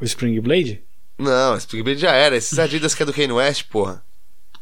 [0.00, 0.82] O Spring Blade?
[1.16, 2.36] Não, Big Blade já era.
[2.36, 4.02] Esses Adidas que é do Kanye West, porra.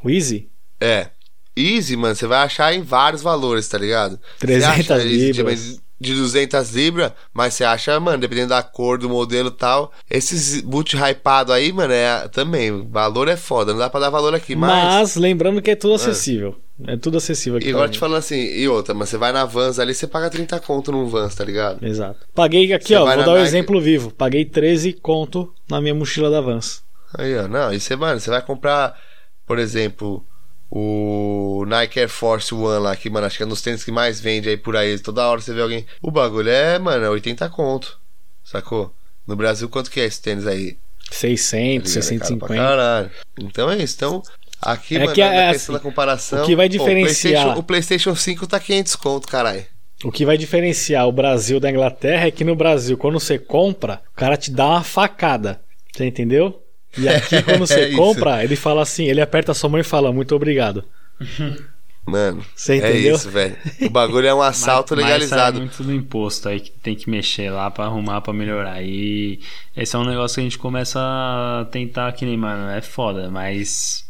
[0.05, 0.49] O Easy?
[0.81, 1.09] É.
[1.57, 4.21] Easy, mano, você vai achar em vários valores, tá ligado?
[4.39, 5.85] 300 você acha Easy de- libras.
[6.01, 9.91] De 200 libras, mas você acha, mano, dependendo da cor, do modelo e tal.
[10.11, 12.71] Esses boot hypado aí, mano, é também.
[12.73, 14.85] O valor é foda, não dá pra dar valor aqui, Mas...
[14.85, 15.17] mas.
[15.17, 16.61] lembrando que é tudo acessível.
[16.87, 17.69] É tudo acessível aqui.
[17.69, 20.29] E agora te falando assim, e outra, mas você vai na Vans ali, você paga
[20.29, 21.85] 30 conto num Vans, tá ligado?
[21.87, 22.27] Exato.
[22.35, 24.11] Paguei aqui, Você ó, vou dar o Nike- exemplo vivo.
[24.11, 26.83] Paguei 13 conto na minha mochila da Vans.
[27.17, 28.99] Aí, ó, não, e você, mano, você vai comprar,
[29.47, 30.27] por exemplo,
[30.69, 33.93] o Nike Air Force One lá, que, mano, acho que é um dos tênis que
[33.93, 34.99] mais vende aí por aí.
[34.99, 35.87] Toda hora você vê alguém.
[36.03, 37.99] O bagulho é, mano, é 80 conto.
[38.43, 38.93] Sacou?
[39.27, 40.77] No Brasil, quanto que é esse tênis aí?
[41.11, 42.15] 600, Tá ligado?
[42.15, 42.55] É caro pra 650.
[42.57, 43.11] Caralho.
[43.39, 43.95] Então é isso.
[43.97, 44.23] Então,
[44.61, 46.43] aqui, É mano, que é na assim, da comparação.
[46.43, 49.65] o que vai pô, diferenciar- PlayStation- O PlayStation 5 tá 500 conto, caralho.
[50.05, 54.03] O que vai diferenciar o Brasil da Inglaterra é que no Brasil, quando você compra,
[54.13, 55.61] o cara te dá uma facada.
[55.95, 56.61] Você entendeu?
[56.99, 59.85] E aqui, quando você É compra, ele fala assim, ele aperta a sua mão e
[59.85, 60.85] fala, muito obrigado.
[62.07, 63.15] Mano, Você é entendeu?
[63.15, 63.57] isso, velho.
[63.81, 65.59] O bagulho é um assalto Mas- Mas sai legalizado.
[65.61, 68.83] muito do imposto aí que tem que mexer lá pra arrumar, pra melhorar.
[68.83, 69.41] E
[69.75, 73.31] esse é um negócio que a gente começa a tentar que nem, mano, é foda,
[73.31, 74.04] mas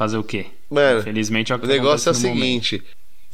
[0.00, 0.46] fazer o quê?
[0.70, 2.38] Mano, Infelizmente é o que O negócio é o no momento.
[2.40, 2.82] seguinte.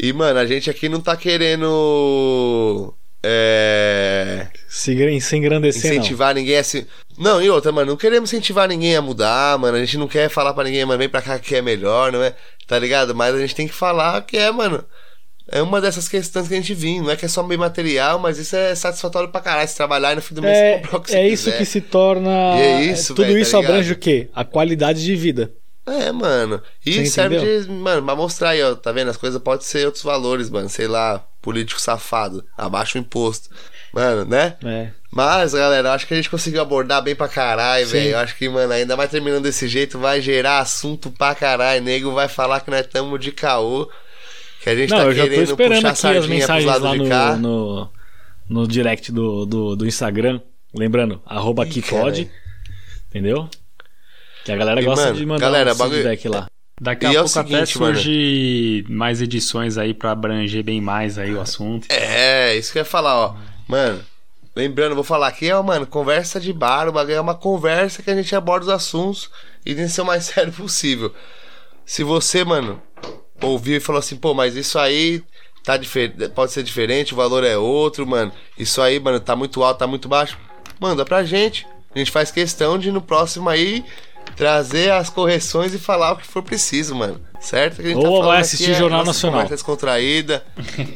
[0.01, 2.93] E, mano, a gente aqui não tá querendo.
[3.23, 4.49] É.
[4.69, 5.99] Se, se engrandecer, não.
[5.99, 6.87] Incentivar ninguém a se.
[7.17, 9.77] Não, e outra, mano, não queremos incentivar ninguém a mudar, mano.
[9.77, 12.23] A gente não quer falar pra ninguém, mano, vem pra cá que é melhor, não
[12.23, 12.35] é?
[12.67, 13.15] Tá ligado?
[13.15, 14.85] Mas a gente tem que falar que é, mano.
[15.49, 17.01] É uma dessas questões que a gente vive.
[17.01, 19.69] Não é que é só bem material, mas isso é satisfatório pra caralho.
[19.69, 21.45] Se trabalhar e no fim do mês você É, comprar o que você é isso
[21.45, 21.59] quiser.
[21.59, 22.31] que se torna.
[22.57, 23.71] E é isso, Tudo tá isso ligado?
[23.73, 24.29] abrange o quê?
[24.35, 25.53] A qualidade de vida.
[25.87, 26.61] É, mano.
[26.85, 29.09] E serve de, mano, pra mostrar aí, ó, tá vendo?
[29.09, 30.69] As coisas podem ser outros valores, mano.
[30.69, 33.51] Sei lá, político safado, abaixa o imposto.
[33.93, 34.57] Mano, né?
[34.65, 34.91] É.
[35.13, 38.11] Mas, galera, acho que a gente conseguiu abordar bem pra caralho, velho.
[38.11, 41.83] Eu acho que, mano, ainda mais terminando desse jeito, vai gerar assunto pra caralho.
[41.83, 43.89] Nego vai falar que nós estamos de caô.
[44.61, 46.67] Que a gente Não, tá eu já tô querendo esperando puxar aqui as pros mensagens
[46.67, 47.37] lados lá de cá.
[47.37, 47.91] no, no,
[48.49, 50.41] no direct do, do, do Instagram.
[50.75, 52.31] Lembrando, arroba Ih, aqui pode.
[53.09, 53.49] Entendeu?
[54.47, 56.47] Que a galera E, gosta mano, de mandar galera, um bagulho- feedback lá.
[56.81, 57.95] Daqui E a é o pouco até seguinte, mano.
[57.95, 61.87] surge mais edições aí pra abranger bem mais aí o assunto.
[61.91, 63.35] É, isso que eu ia falar, ó.
[63.67, 64.03] Mano,
[64.55, 68.11] lembrando, vou falar aqui, ó, mano, conversa de bar, o bagulho é uma conversa que
[68.11, 69.31] a gente aborda os assuntos
[69.65, 71.13] e tem que ser o mais sério possível.
[71.85, 72.81] Se você, mano,
[73.43, 75.23] ouviu e falou assim, pô, mas isso aí
[75.65, 78.31] tá diferente, pode ser diferente, o valor é outro, mano.
[78.59, 80.39] Isso aí, mano, tá muito alto, tá muito baixo.
[80.79, 81.67] Manda pra gente.
[81.95, 83.83] A gente faz questão de no próximo aí
[84.37, 87.21] trazer as correções e falar o que for preciso, mano.
[87.41, 87.77] Certo?
[87.77, 89.41] Que a gente Ou vai falando assistir aqui é Jornal nossa Nacional.
[89.41, 90.45] Conversa descontraída,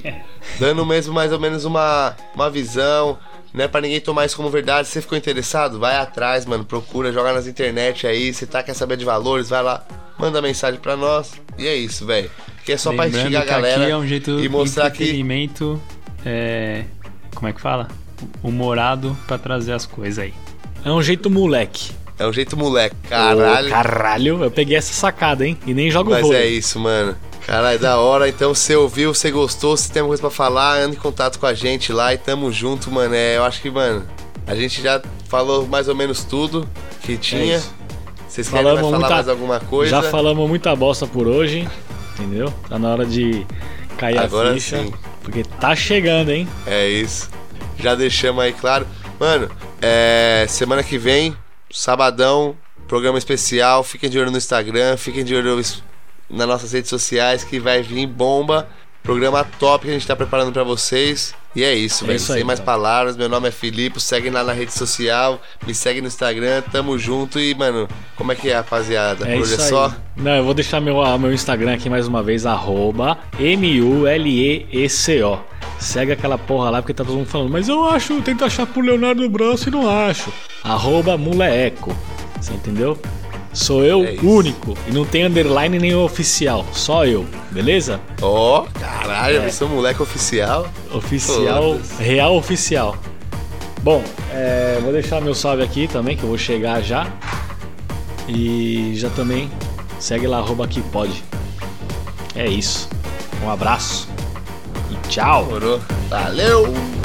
[0.59, 3.19] dando mesmo mais ou menos uma, uma visão,
[3.53, 4.89] Não é pra ninguém tomar isso como verdade.
[4.89, 6.65] Se você ficou interessado, vai atrás, mano.
[6.65, 8.33] Procura, joga nas internet aí.
[8.33, 9.85] Se tá quer saber de valores, vai lá.
[10.19, 11.33] Manda mensagem pra nós.
[11.59, 12.31] E é isso, velho.
[12.65, 14.91] Que é só pra Lembrando instigar a que galera aqui é um jeito e mostrar
[14.91, 15.03] que.
[15.03, 15.81] entretenimento,
[16.25, 16.85] é,
[17.35, 17.89] como é que fala?
[18.43, 20.35] Humorado pra trazer as coisas aí.
[20.85, 21.91] É um jeito moleque.
[22.21, 22.95] É um jeito moleque.
[23.09, 23.67] Caralho.
[23.69, 25.57] Ô, caralho, eu peguei essa sacada, hein?
[25.67, 26.41] E nem jogo Mas vôlei.
[26.43, 27.17] é isso, mano.
[27.47, 28.29] Caralho, da hora.
[28.29, 31.47] Então, você ouviu, você gostou, se tem alguma coisa pra falar, anda em contato com
[31.47, 33.15] a gente lá e tamo junto, mano.
[33.15, 34.05] É, eu acho que, mano,
[34.47, 36.69] a gente já falou mais ou menos tudo
[37.03, 37.57] que tinha.
[37.57, 37.73] isso.
[38.29, 39.91] Vocês querem mais falar muita- mais alguma coisa?
[39.91, 41.67] Já falamos muita bosta por hoje,
[42.19, 42.53] entendeu?
[42.69, 43.47] Tá na hora de
[43.97, 44.77] cair Agora a ficha.
[44.79, 44.93] sim.
[45.23, 46.47] Porque tá chegando, hein?
[46.67, 47.31] É isso.
[47.79, 48.87] Já deixamos aí claro.
[49.19, 49.51] Mano,
[49.83, 51.35] é, semana que vem,
[51.71, 52.57] sabadão,
[52.89, 53.83] programa especial.
[53.83, 55.57] Fiquem de olho no Instagram, fiquem de olho
[56.29, 58.69] nas nossas redes sociais que vai vir bomba.
[59.03, 61.35] Programa top que a gente tá preparando pra vocês.
[61.55, 62.67] E é isso, É isso aí, Sem mais cara.
[62.67, 64.01] palavras, meu nome é Filipe.
[64.01, 67.41] Segue lá na rede social, me segue no Instagram, tamo junto.
[67.41, 69.29] E, mano, como é que é, rapaziada?
[69.29, 69.93] É Por hoje é só?
[70.17, 75.39] Não, eu vou deixar meu, ah, meu Instagram aqui mais uma vez, arroba M-U-L-E-E-C-O.
[75.79, 78.67] Segue aquela porra lá, porque tá todo mundo falando, mas eu acho, eu tento achar
[78.67, 80.33] por Leonardo Braço e não acho.
[80.63, 81.97] Arroba Muleeco.
[82.41, 82.99] Você entendeu?
[83.53, 84.77] Sou eu É único.
[84.87, 86.65] E não tem underline nem oficial.
[86.73, 88.01] Só eu, beleza?
[88.23, 89.47] Ó, caralho, É.
[89.47, 90.69] eu sou moleque oficial.
[90.93, 92.97] Oficial, real oficial.
[93.83, 97.07] Bom, é, vou deixar meu salve aqui também, que eu vou chegar já.
[98.29, 99.51] E já também
[99.99, 101.25] segue lá, arroba que pode.
[102.37, 102.89] É isso.
[103.45, 104.09] Um abraço
[104.91, 105.49] e tchau.
[106.09, 107.00] Valeu!